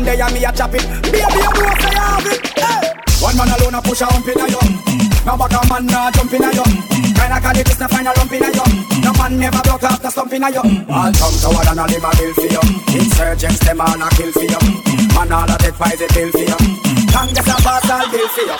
[0.08, 0.88] there and me a chop it.
[1.12, 2.40] Baby, you know say I have it.
[2.56, 2.96] Hey.
[3.20, 4.68] One man alone a push a hump in a yum.
[5.28, 6.72] No back a man a jump in a yum.
[7.18, 8.72] Kinda call it not find a lump in a yum.
[9.04, 10.88] No man never broke up the stump in a yum.
[10.88, 12.68] All come to toward and all him a bill for yum.
[12.96, 14.66] Insurgents them all a kill for yum.
[15.12, 16.64] Man all a dead by the bill for yum.
[17.12, 18.60] Congress a pass all bill for yum.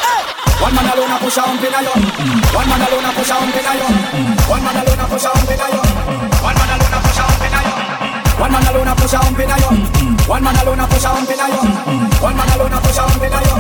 [0.60, 2.02] One man alone a push a hump in a yum.
[2.52, 3.96] One man alone a push a hump in a yum.
[4.52, 5.88] One man alone a push a hump in a yum.
[6.44, 7.80] One man alone a push a hump in a yum.
[8.42, 9.97] One man alone a push a hump in a yum.
[10.28, 11.64] One man alone a push a hump a you.
[12.20, 13.56] One man alone a push a hump a you.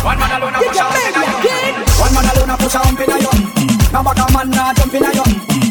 [0.00, 1.84] One man alone a push a hump inna you.
[2.00, 3.32] One man alone a push a hump inna you.
[3.92, 5.26] No but a man a jump a you.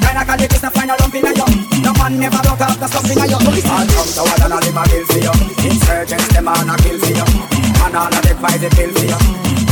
[0.05, 1.49] Kinda call it it is the final lump a you.
[1.81, 3.41] No man never broke up the stuff a you.
[3.41, 5.33] All come to one and all him a kill for you.
[5.65, 7.25] Insurgents them a na kill for you.
[7.81, 9.19] And all a dead by the pill for you.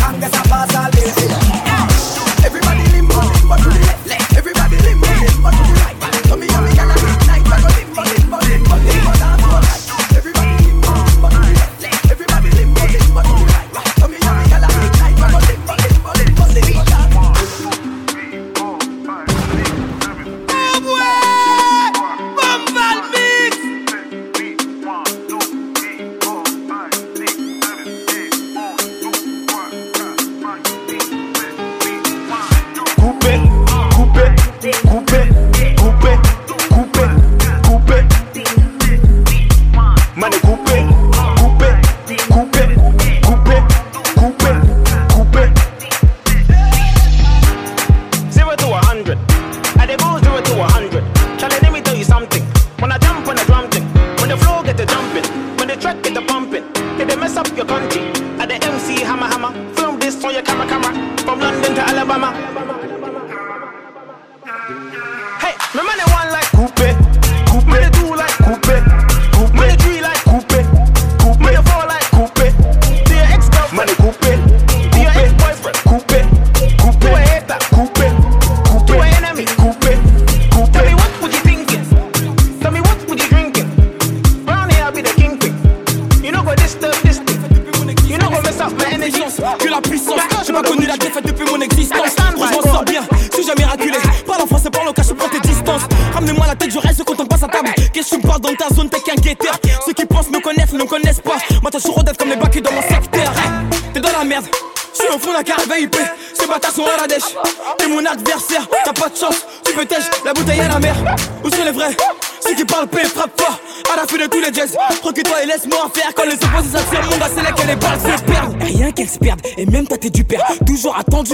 [0.02, 1.42] Congress a pass all bill for you.
[2.42, 4.03] Everybody limbo limbo to the left.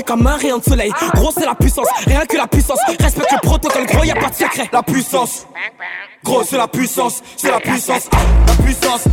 [0.09, 0.91] Comme un rayon de soleil.
[1.13, 2.79] Gros, c'est la puissance, rien que la puissance.
[2.99, 4.67] Respecte le protocole, gros, y a pas de secret.
[4.73, 5.45] La puissance,
[6.23, 8.09] gros, c'est la puissance, c'est la puissance,
[8.47, 9.03] la puissance.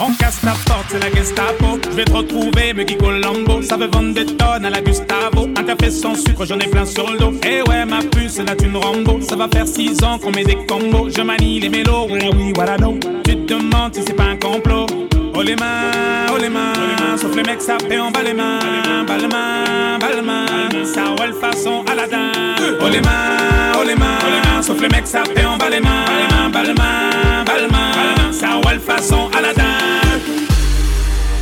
[0.00, 1.80] On casse ta porte, c'est la Gestapo.
[1.90, 3.60] Je vais te retrouver, me Colombo.
[3.62, 5.48] Ça veut vendre des tonnes à la Gustavo.
[5.56, 7.34] Un café sans sucre, j'en ai plein sur le dos.
[7.44, 9.20] Eh ouais, ma puce, là, tu Rambo.
[9.20, 11.10] Ça va faire 6 ans qu'on met des combos.
[11.10, 13.00] Je manie les mélos, oui, oui, voilà, non.
[13.24, 15.07] Tu te demandes si c'est pas un complot.
[15.40, 18.58] Oh les mains, oh les mains, sauf les mecs sapés en bas les mains,
[19.06, 22.32] bas les mains, ça roule façon Aladdin.
[22.80, 26.64] Oh les mains, oh les mains, sauf les mecs sapés en bas les mains, bas
[26.64, 29.78] les mains, bas les mains, ça roule façon Aladdin.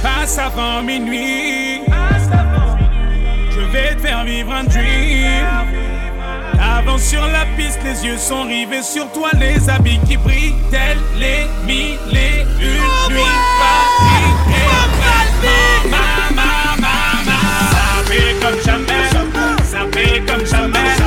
[0.02, 1.80] Passe avant minuit,
[3.50, 5.85] je vais te faire vivre un dream.
[6.76, 10.98] Avance sur la piste, les yeux sont rivés sur toi, les habits qui brillent, tels
[11.18, 13.22] les mille et une nuits.
[13.58, 14.34] Paris
[15.42, 17.38] et ma, ma, ma, ma.
[17.72, 19.08] Ça fait comme jamais,
[19.64, 21.05] ça fait comme jamais,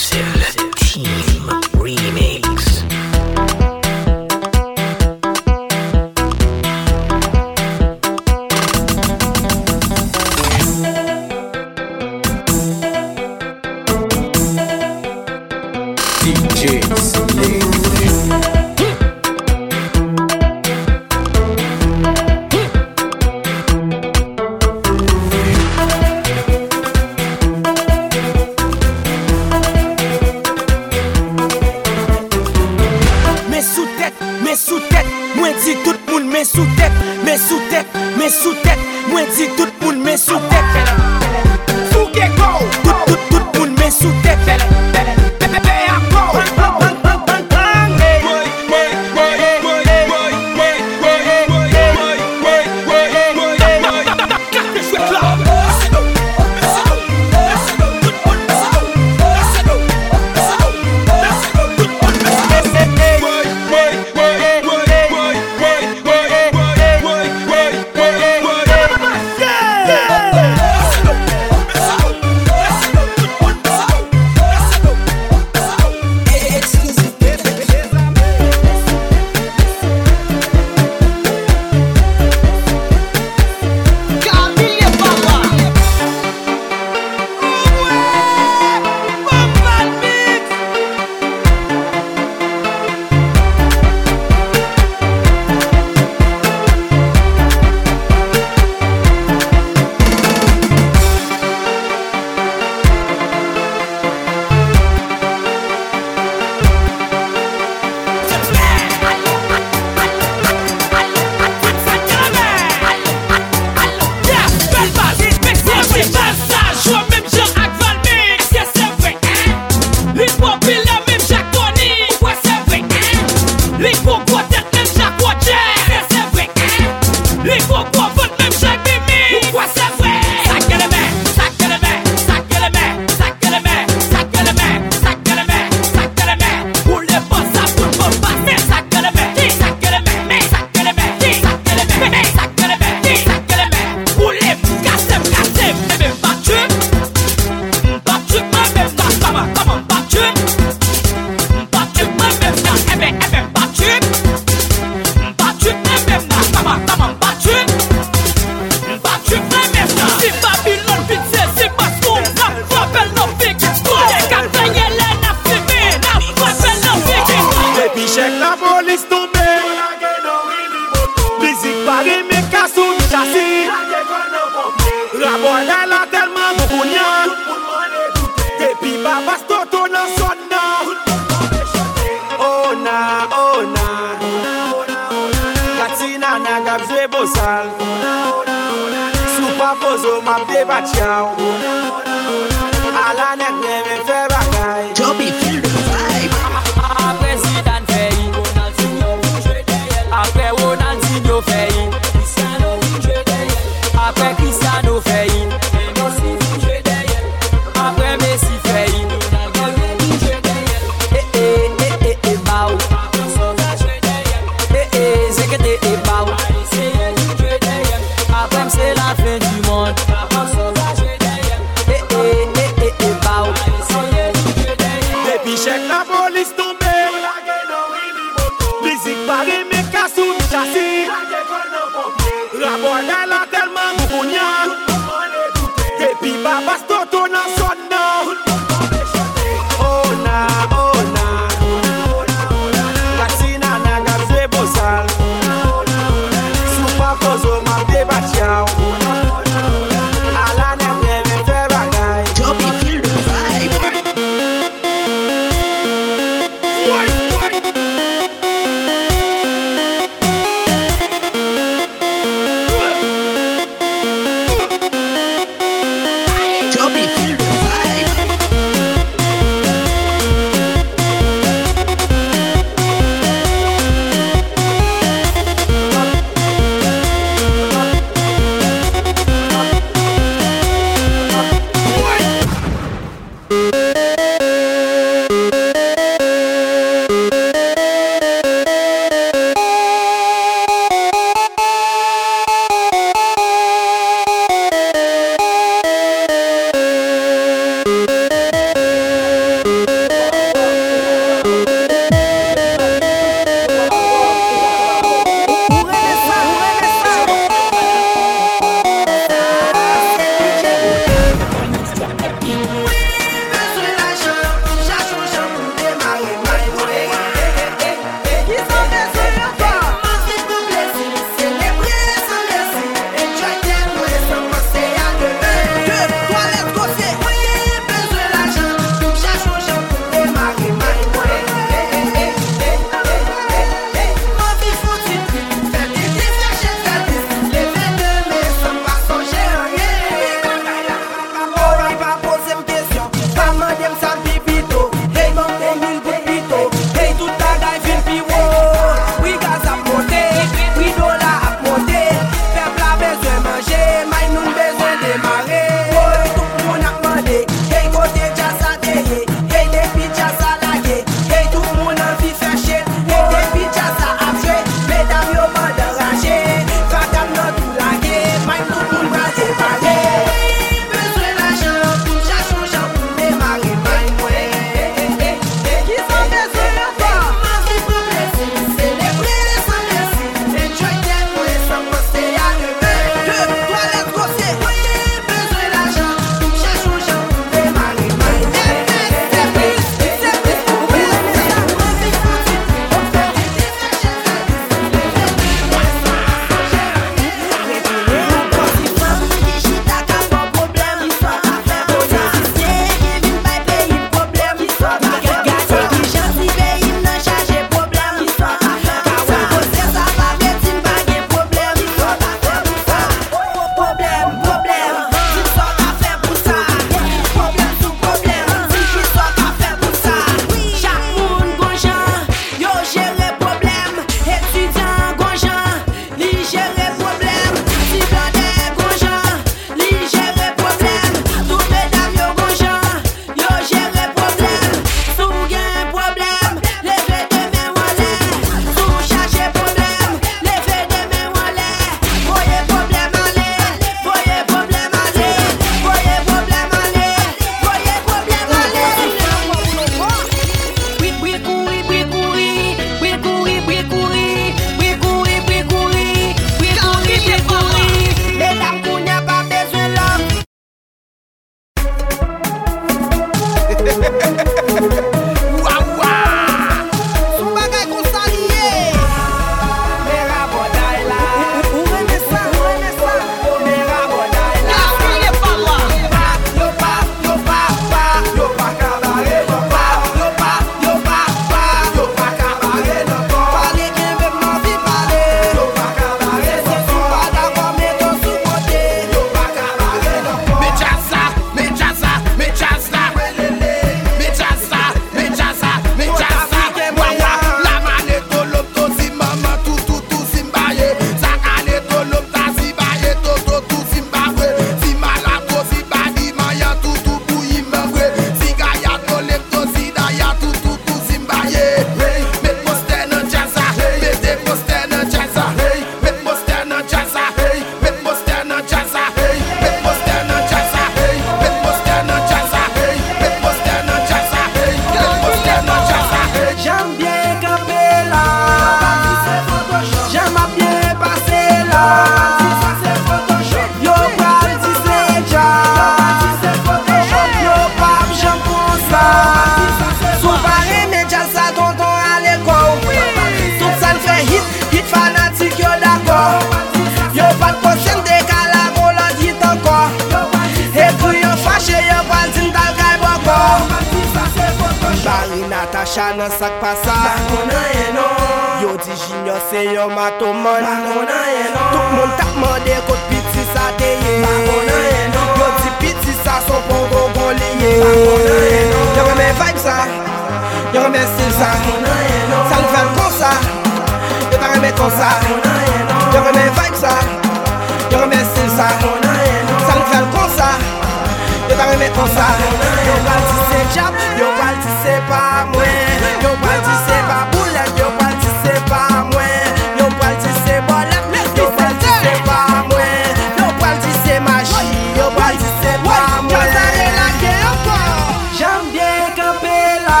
[599.14, 600.00] kampe la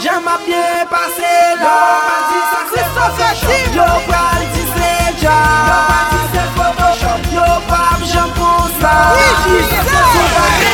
[0.00, 1.32] Jan ma bien pase
[1.62, 1.78] la
[2.72, 3.30] Se so fè
[3.74, 4.92] yo pral di se
[5.22, 5.38] ja
[7.36, 8.94] Yo pap jan pon sa
[10.14, 10.69] Se pa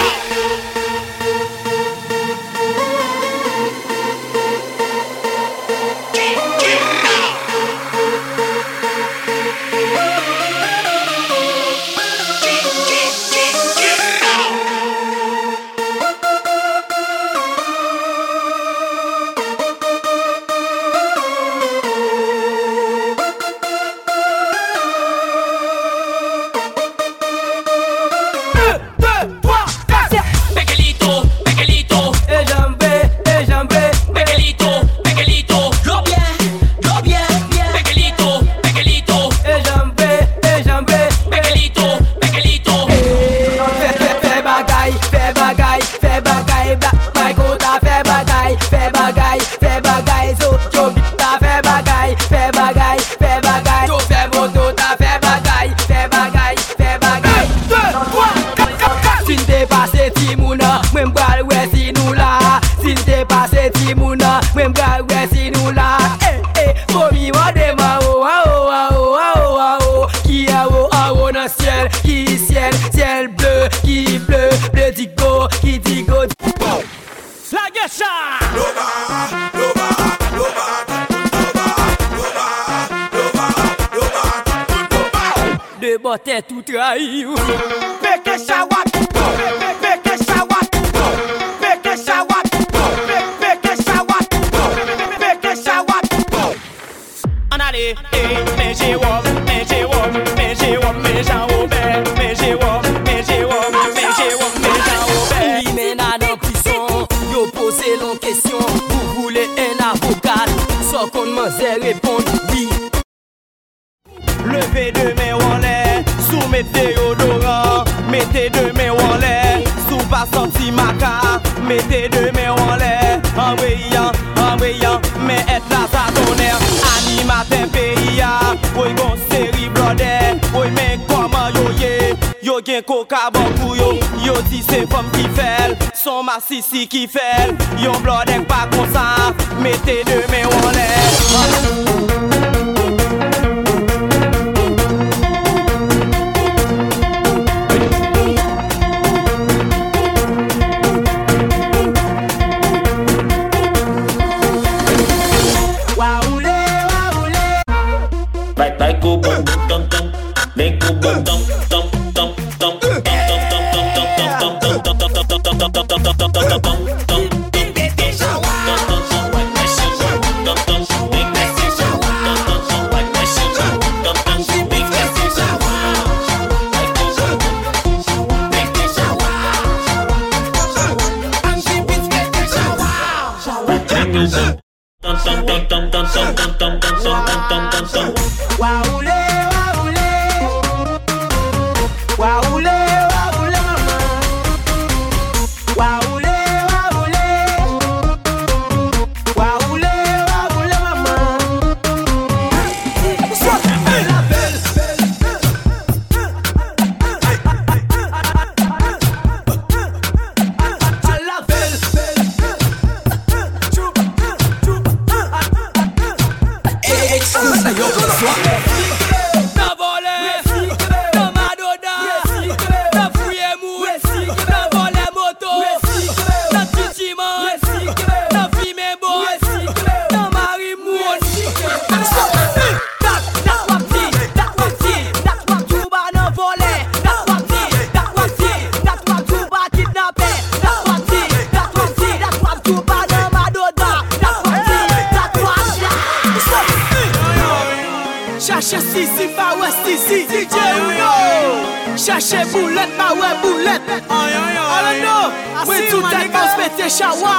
[255.67, 257.37] Mwen tout tèt pas pète chawa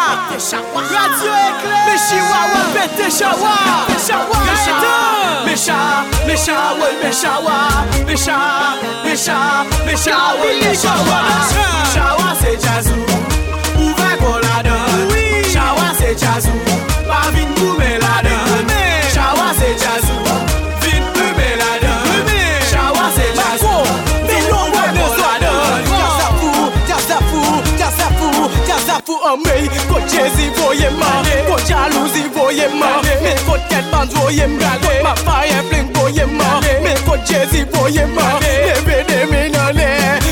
[0.74, 1.86] Radio éclair.
[1.88, 3.54] Mè chiwawa pète chawa
[5.46, 5.80] Mè cha,
[6.28, 7.58] mè cha, wè mè chawa
[8.08, 8.38] Mè cha,
[9.06, 9.38] mè cha,
[9.86, 11.20] mè cha, wè mè chawa
[11.94, 13.06] Chawa se jazou
[13.78, 14.88] Ouve kon la don
[15.54, 16.67] Chawa se jazou
[29.38, 34.78] amey Kote jezi voye ma, kote jalouzi voye ma Men kote ket band voye ma,
[34.82, 39.88] kote ma faye fling voye ma Men kote jezi voye ma, leve de menole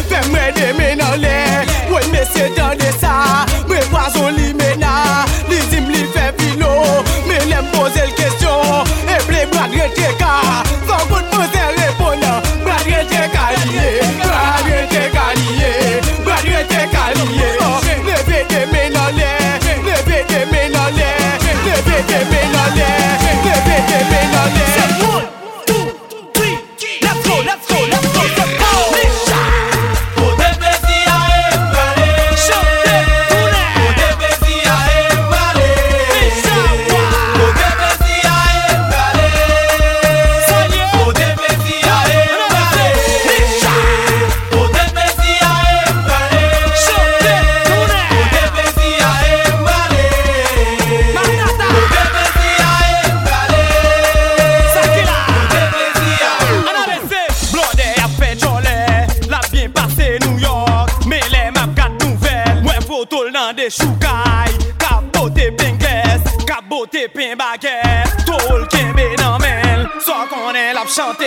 [0.09, 1.35] Femre de menole,
[1.91, 7.65] woy mesye dande sa Me wazo li mena, li zim li fe filo Me lem
[7.73, 13.49] pose l kestyon, e ble brad retre ka Fan kote pose repona, brad retre ka
[13.57, 17.64] liye Brad retre ka liye, brad retre ka liye.
[23.95, 25.34] Bebê na
[70.95, 71.24] chanter.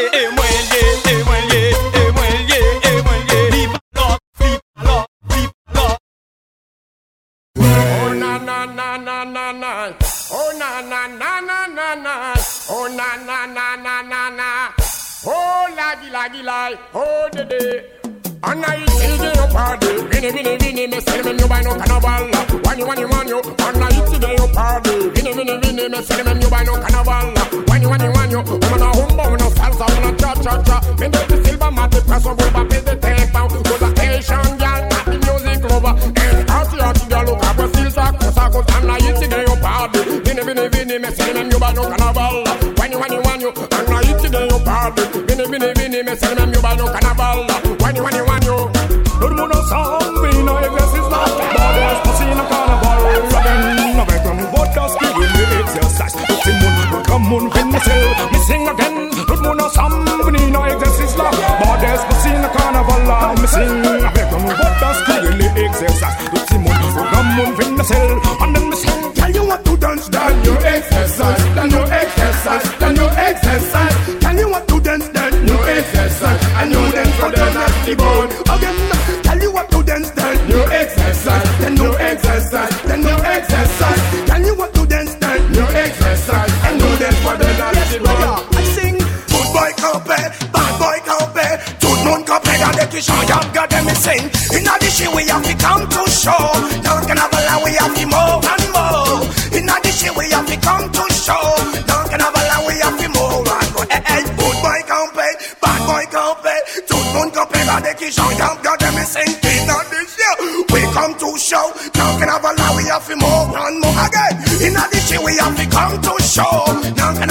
[108.17, 110.65] God, this year.
[110.73, 111.73] We come to show.
[111.95, 114.35] Now can have a lot, we have to move and move again.
[114.65, 116.65] In addition, we have to come to show.
[116.97, 117.29] Now can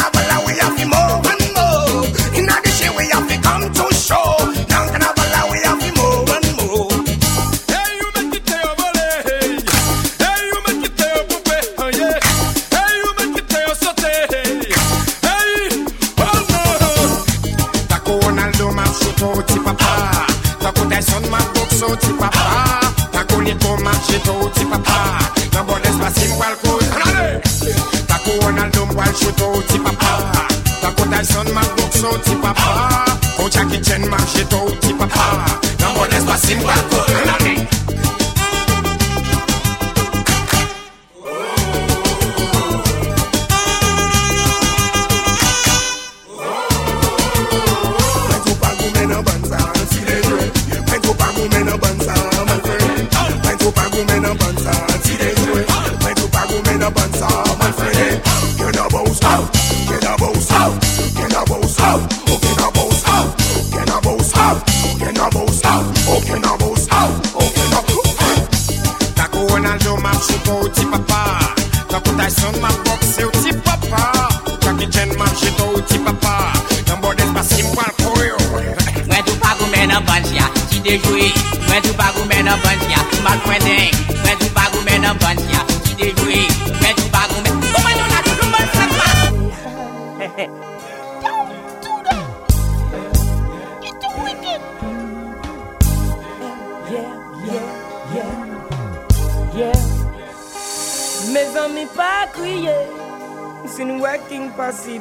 [32.10, 32.77] sorti papa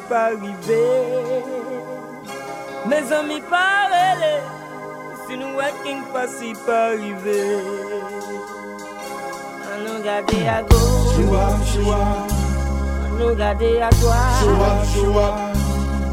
[0.08, 1.42] pas si pas arriver.
[2.86, 4.40] Mes amis pas rêler,
[5.26, 7.58] si nous working pas si pas arriver.
[9.62, 11.16] À nous garder à gauche,
[11.84, 14.44] à nous garder à droite,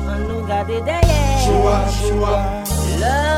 [0.10, 1.02] à nous garder derrière.
[1.46, 3.33] Oh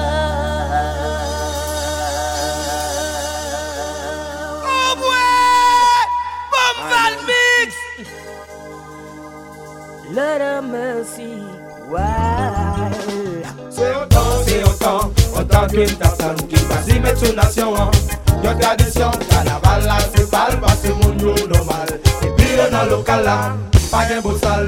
[10.16, 11.44] Lord have mercy,
[11.92, 12.90] why?
[13.70, 17.36] Se yon tan, se yon tan, yon tan kwen ta san Ki basi met sou
[17.36, 17.92] nasyon an.
[18.46, 21.92] Yon tradisyon, kanaval la se pal Basi moun yo normal.
[22.22, 23.36] Se pire nan lokal la,
[23.92, 24.64] pa gen bosal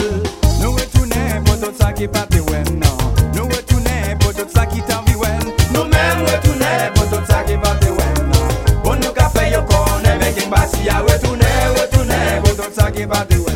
[0.60, 2.99] Nou e toune, potot sa ki pati wen nan.
[3.32, 5.40] Nou e toune, potot sa ki tanvi wen
[5.72, 8.56] Nou men we toune, potot sa ki pati wen nan.
[8.84, 12.24] Bon nou ka fe yo kon, e men gen basi ya We toune, we toune,
[12.44, 13.47] potot sa ki pati wen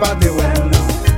[0.00, 0.70] bade wè nan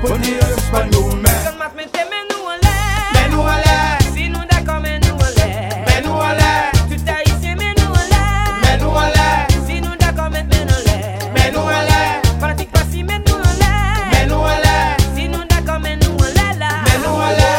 [0.03, 2.77] Poni yo yos pa nou men Sot mas men te men nou an lè
[3.15, 3.77] Men nou an lè
[4.15, 5.49] Si nou dakon men nou an lè
[5.89, 6.53] Men nou an lè
[6.89, 8.23] Tout a yise men nou an lè
[8.63, 9.29] Men nou an lè
[9.67, 10.97] Si nou dakon men men an lè
[11.37, 12.01] Men nou an lè
[12.41, 13.75] Pratik pasi men nou an lè
[14.15, 14.79] Men nou an lè
[15.17, 17.53] Si nou dakon men nou an lè la Men nou an lè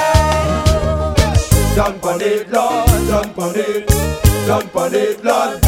[1.77, 3.93] Don pon it lord, don pon it
[4.49, 5.61] Don pon it lord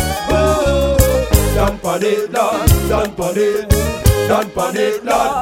[1.54, 3.78] Don pon it lord, don pon it
[4.28, 5.33] Don pon it lord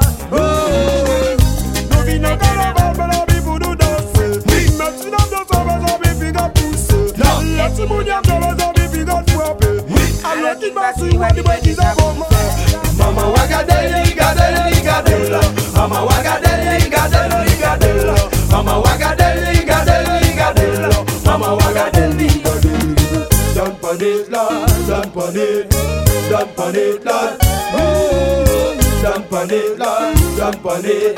[29.22, 31.18] Don't panic, lad, don't panic,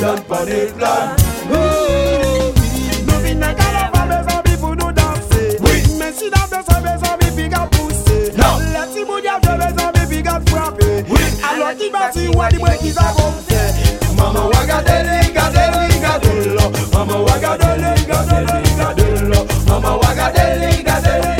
[0.00, 1.18] don't panic, lad.
[1.50, 2.52] Oh,
[3.06, 5.56] nou vin nan karava, me zami pou nou danse.
[5.64, 5.80] Oui.
[5.96, 8.36] Men si nan danse, me zami pi ka pousse.
[8.36, 8.60] Non.
[8.74, 10.90] La ti moun yavde, me zami pi ka frape.
[11.08, 11.24] Oui.
[11.48, 13.64] Alo ki bati wadi mwen ki sa bonse.
[14.18, 16.70] Mama wagadele, gadele, gadelo.
[16.92, 19.46] Mama wagadele, gadele, gadelo.
[19.66, 21.37] Mama wagadele, gadele.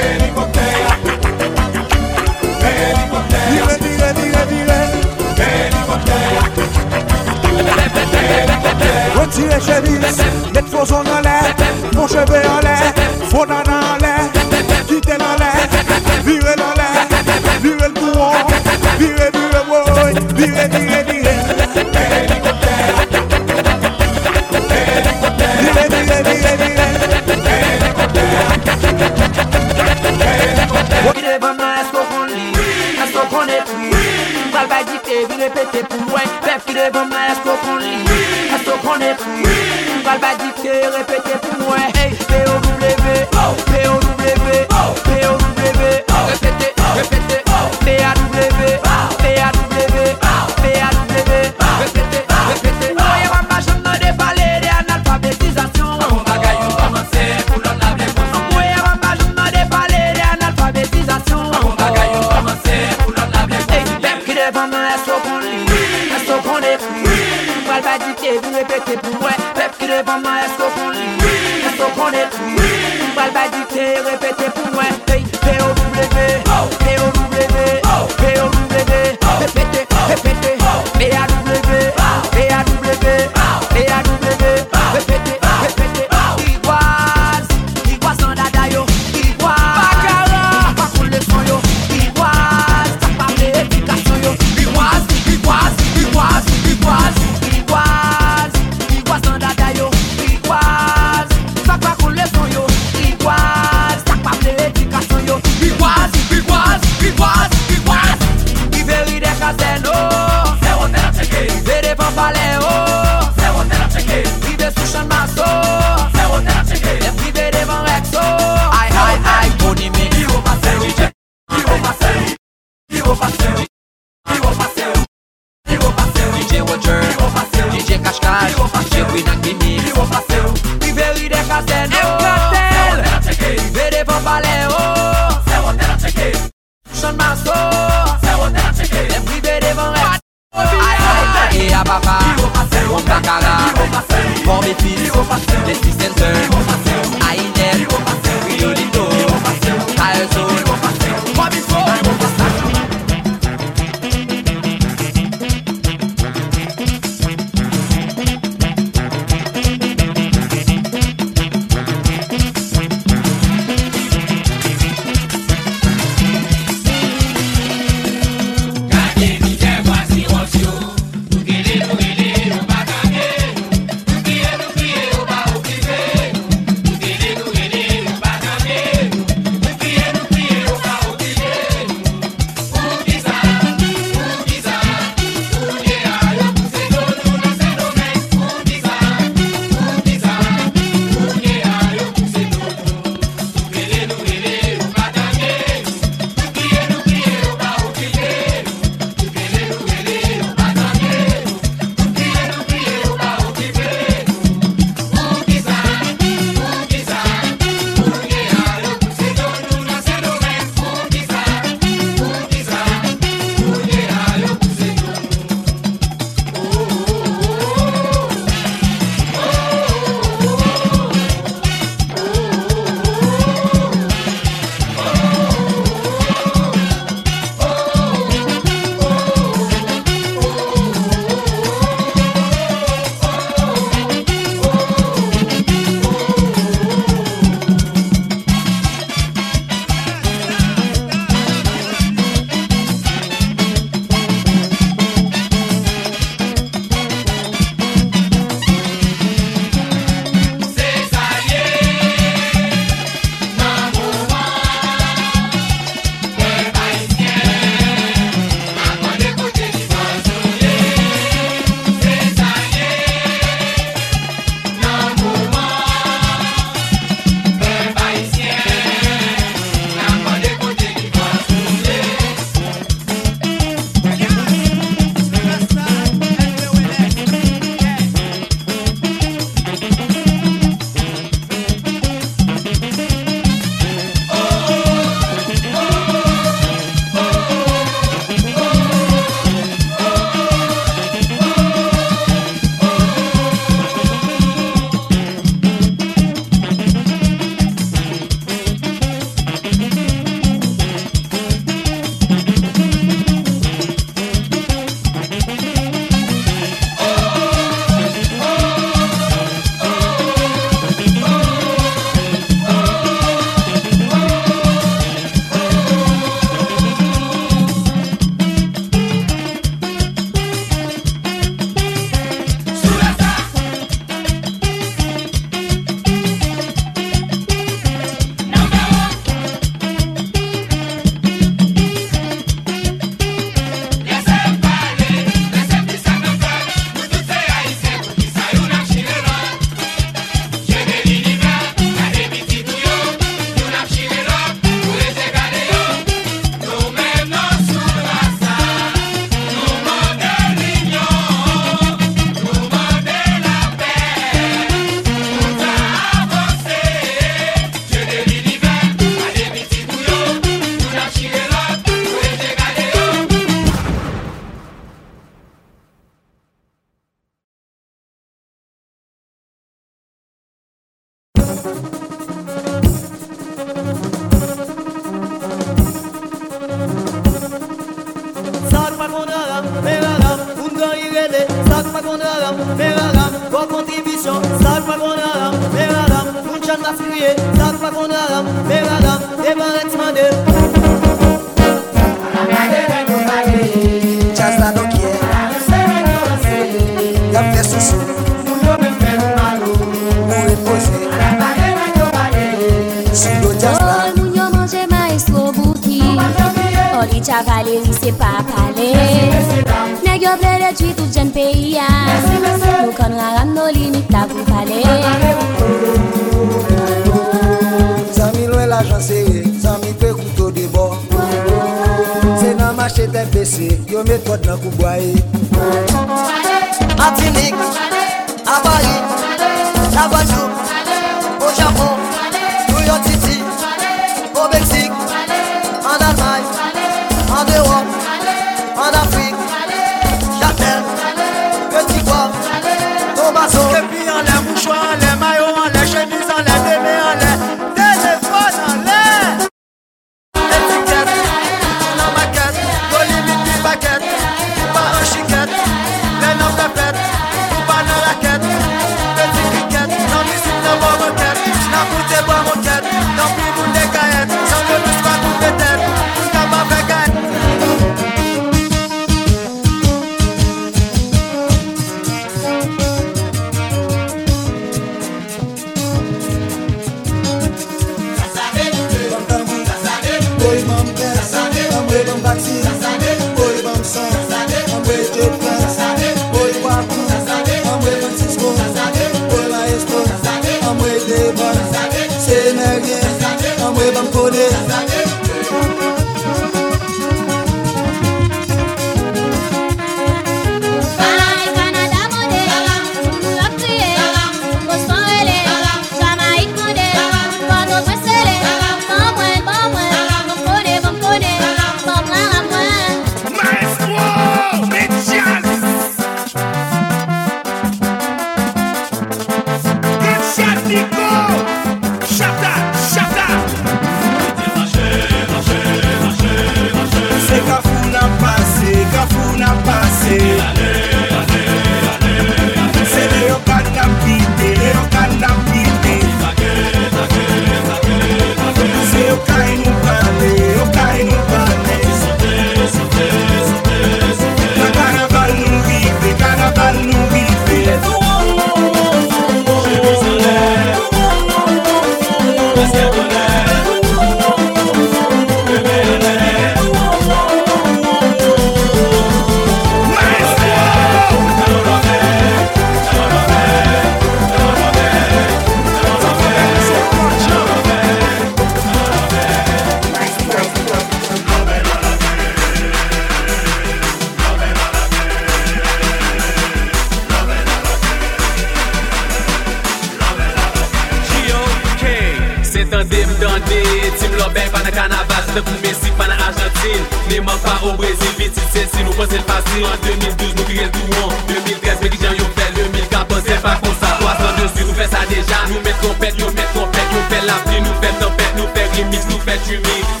[588.35, 591.97] 2017, si nous pensons le passé En 2012, nous crions tout en 2013, mais qui
[592.01, 595.47] j'en ont fait 2014, c'est pas comme ça Trois dessus, nous fait ça déjà.
[595.47, 598.81] Nous mettons pète, nous mettons pète Nous fait la pluie, nous fait tempête Nous fait
[598.81, 600.00] remix, nous fait tumide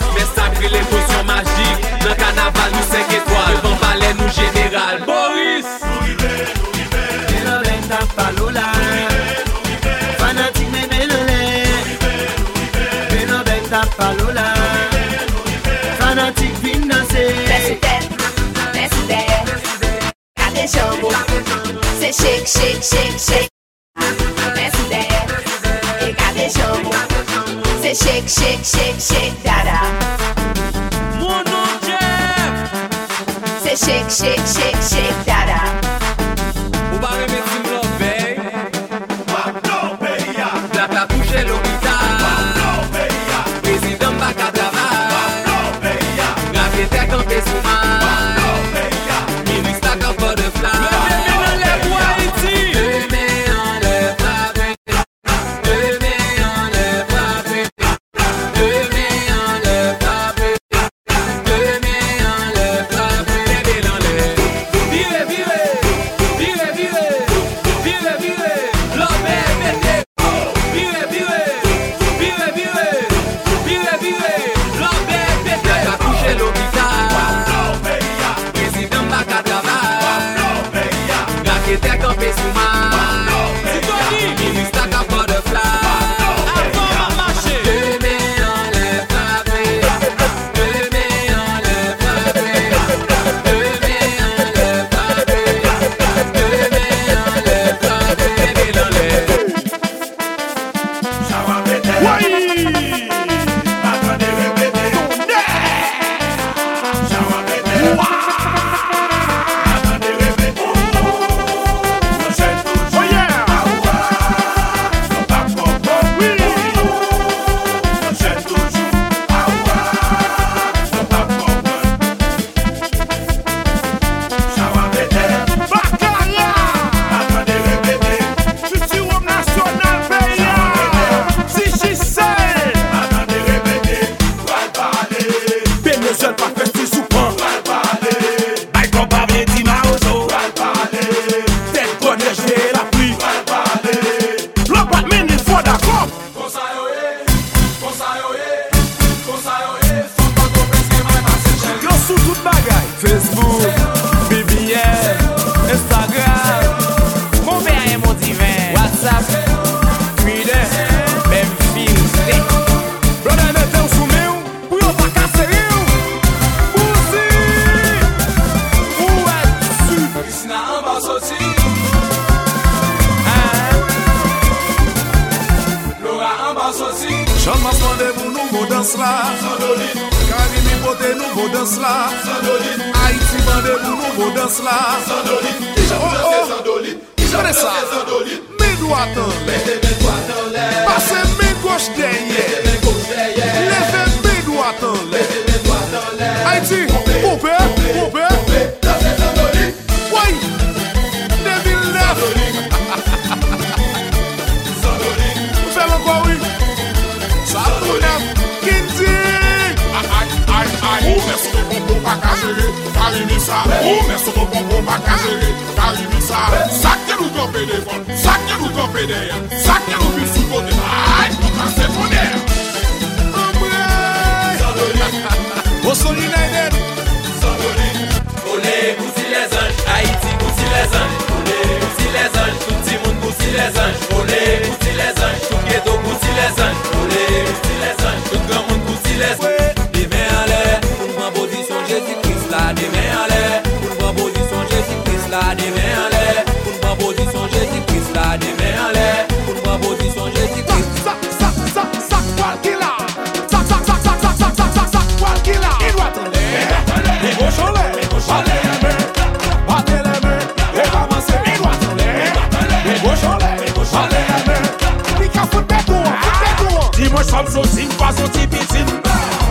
[267.11, 268.87] mwen chanm soti, mwen pa soti bitim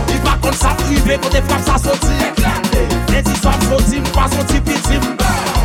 [0.07, 2.15] Mwen pa kont sa prive, kote frap sa soti
[3.09, 5.03] Mwen di chanm soti, mwen pa soti bitim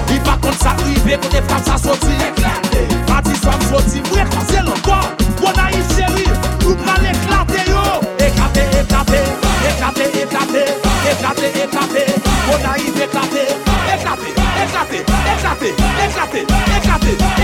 [0.08, 4.64] Mwen pa kont sa prive, kote frap sa soti Mwen di chanm soti, mwen krasye
[4.66, 5.04] lankan
[5.40, 6.26] Mwen a yi cheri,
[6.64, 7.86] mwen pral eklate yo.
[8.26, 9.22] Eklate, eklate,
[9.70, 10.66] eklate, eklate
[11.06, 12.04] Eklate, eklate,
[12.50, 13.48] mwen a yi eklate
[13.96, 14.34] Eklate,
[14.66, 15.02] eklate,
[15.32, 15.74] eklate,
[16.04, 16.46] eklate,
[16.76, 17.35] eklate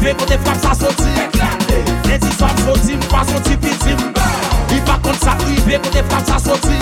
[0.00, 1.12] Rive kote frap sa soti
[2.08, 3.98] Neti swap soti, mpa soti pitim
[4.70, 6.78] Li pa kont sa rive kote frap sa soti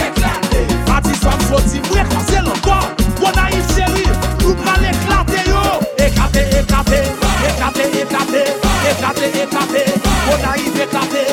[0.87, 4.07] Pati swap soti, mwe kwa se lantan Wona if cheri,
[4.39, 5.63] nou pral eklate yo.
[5.99, 7.01] Eklate, eklate,
[7.49, 8.43] eklate, eklate
[8.87, 9.83] Eklate, eklate,
[10.29, 11.25] wona if eklate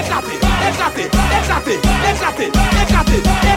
[0.00, 0.34] Eklate,
[0.70, 1.76] eklate, eklate,
[2.08, 2.48] eklate,
[2.80, 3.53] eklate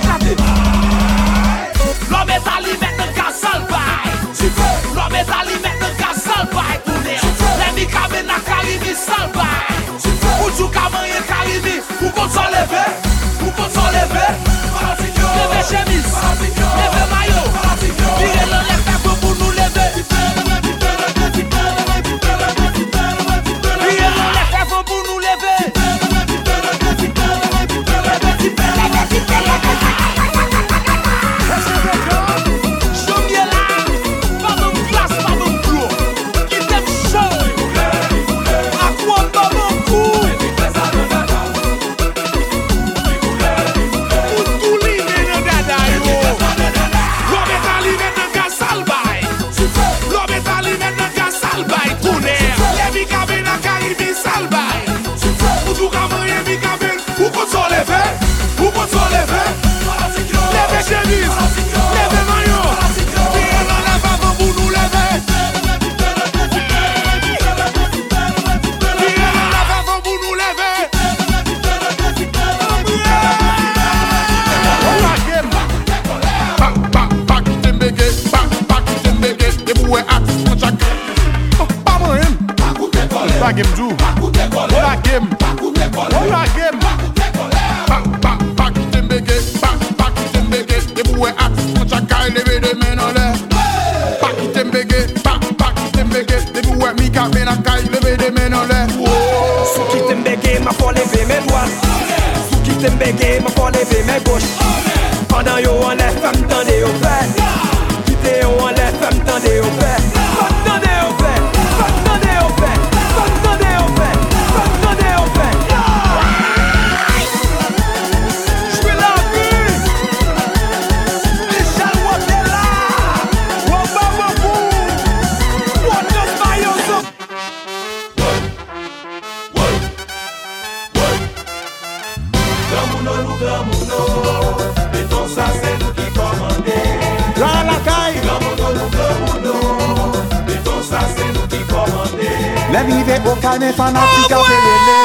[142.77, 144.97] Lèm rive okane fanatika perele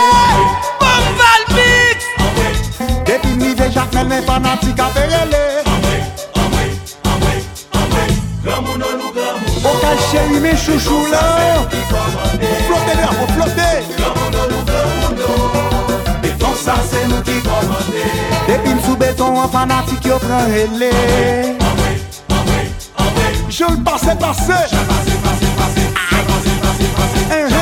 [0.80, 1.98] Bomval mix!
[3.06, 5.42] Depi mrive jakmel men fanatika perele
[9.64, 11.22] Okal cheri men chouchou la
[12.66, 13.70] Flote lè, ou flote
[16.20, 18.04] Beton sa se nou ki komande
[18.50, 20.92] Depi msou beton an fanatik yo pran hele
[23.48, 27.61] Je l'passe, passe Je l'passe, passe, passe Je l'passe, passe, passe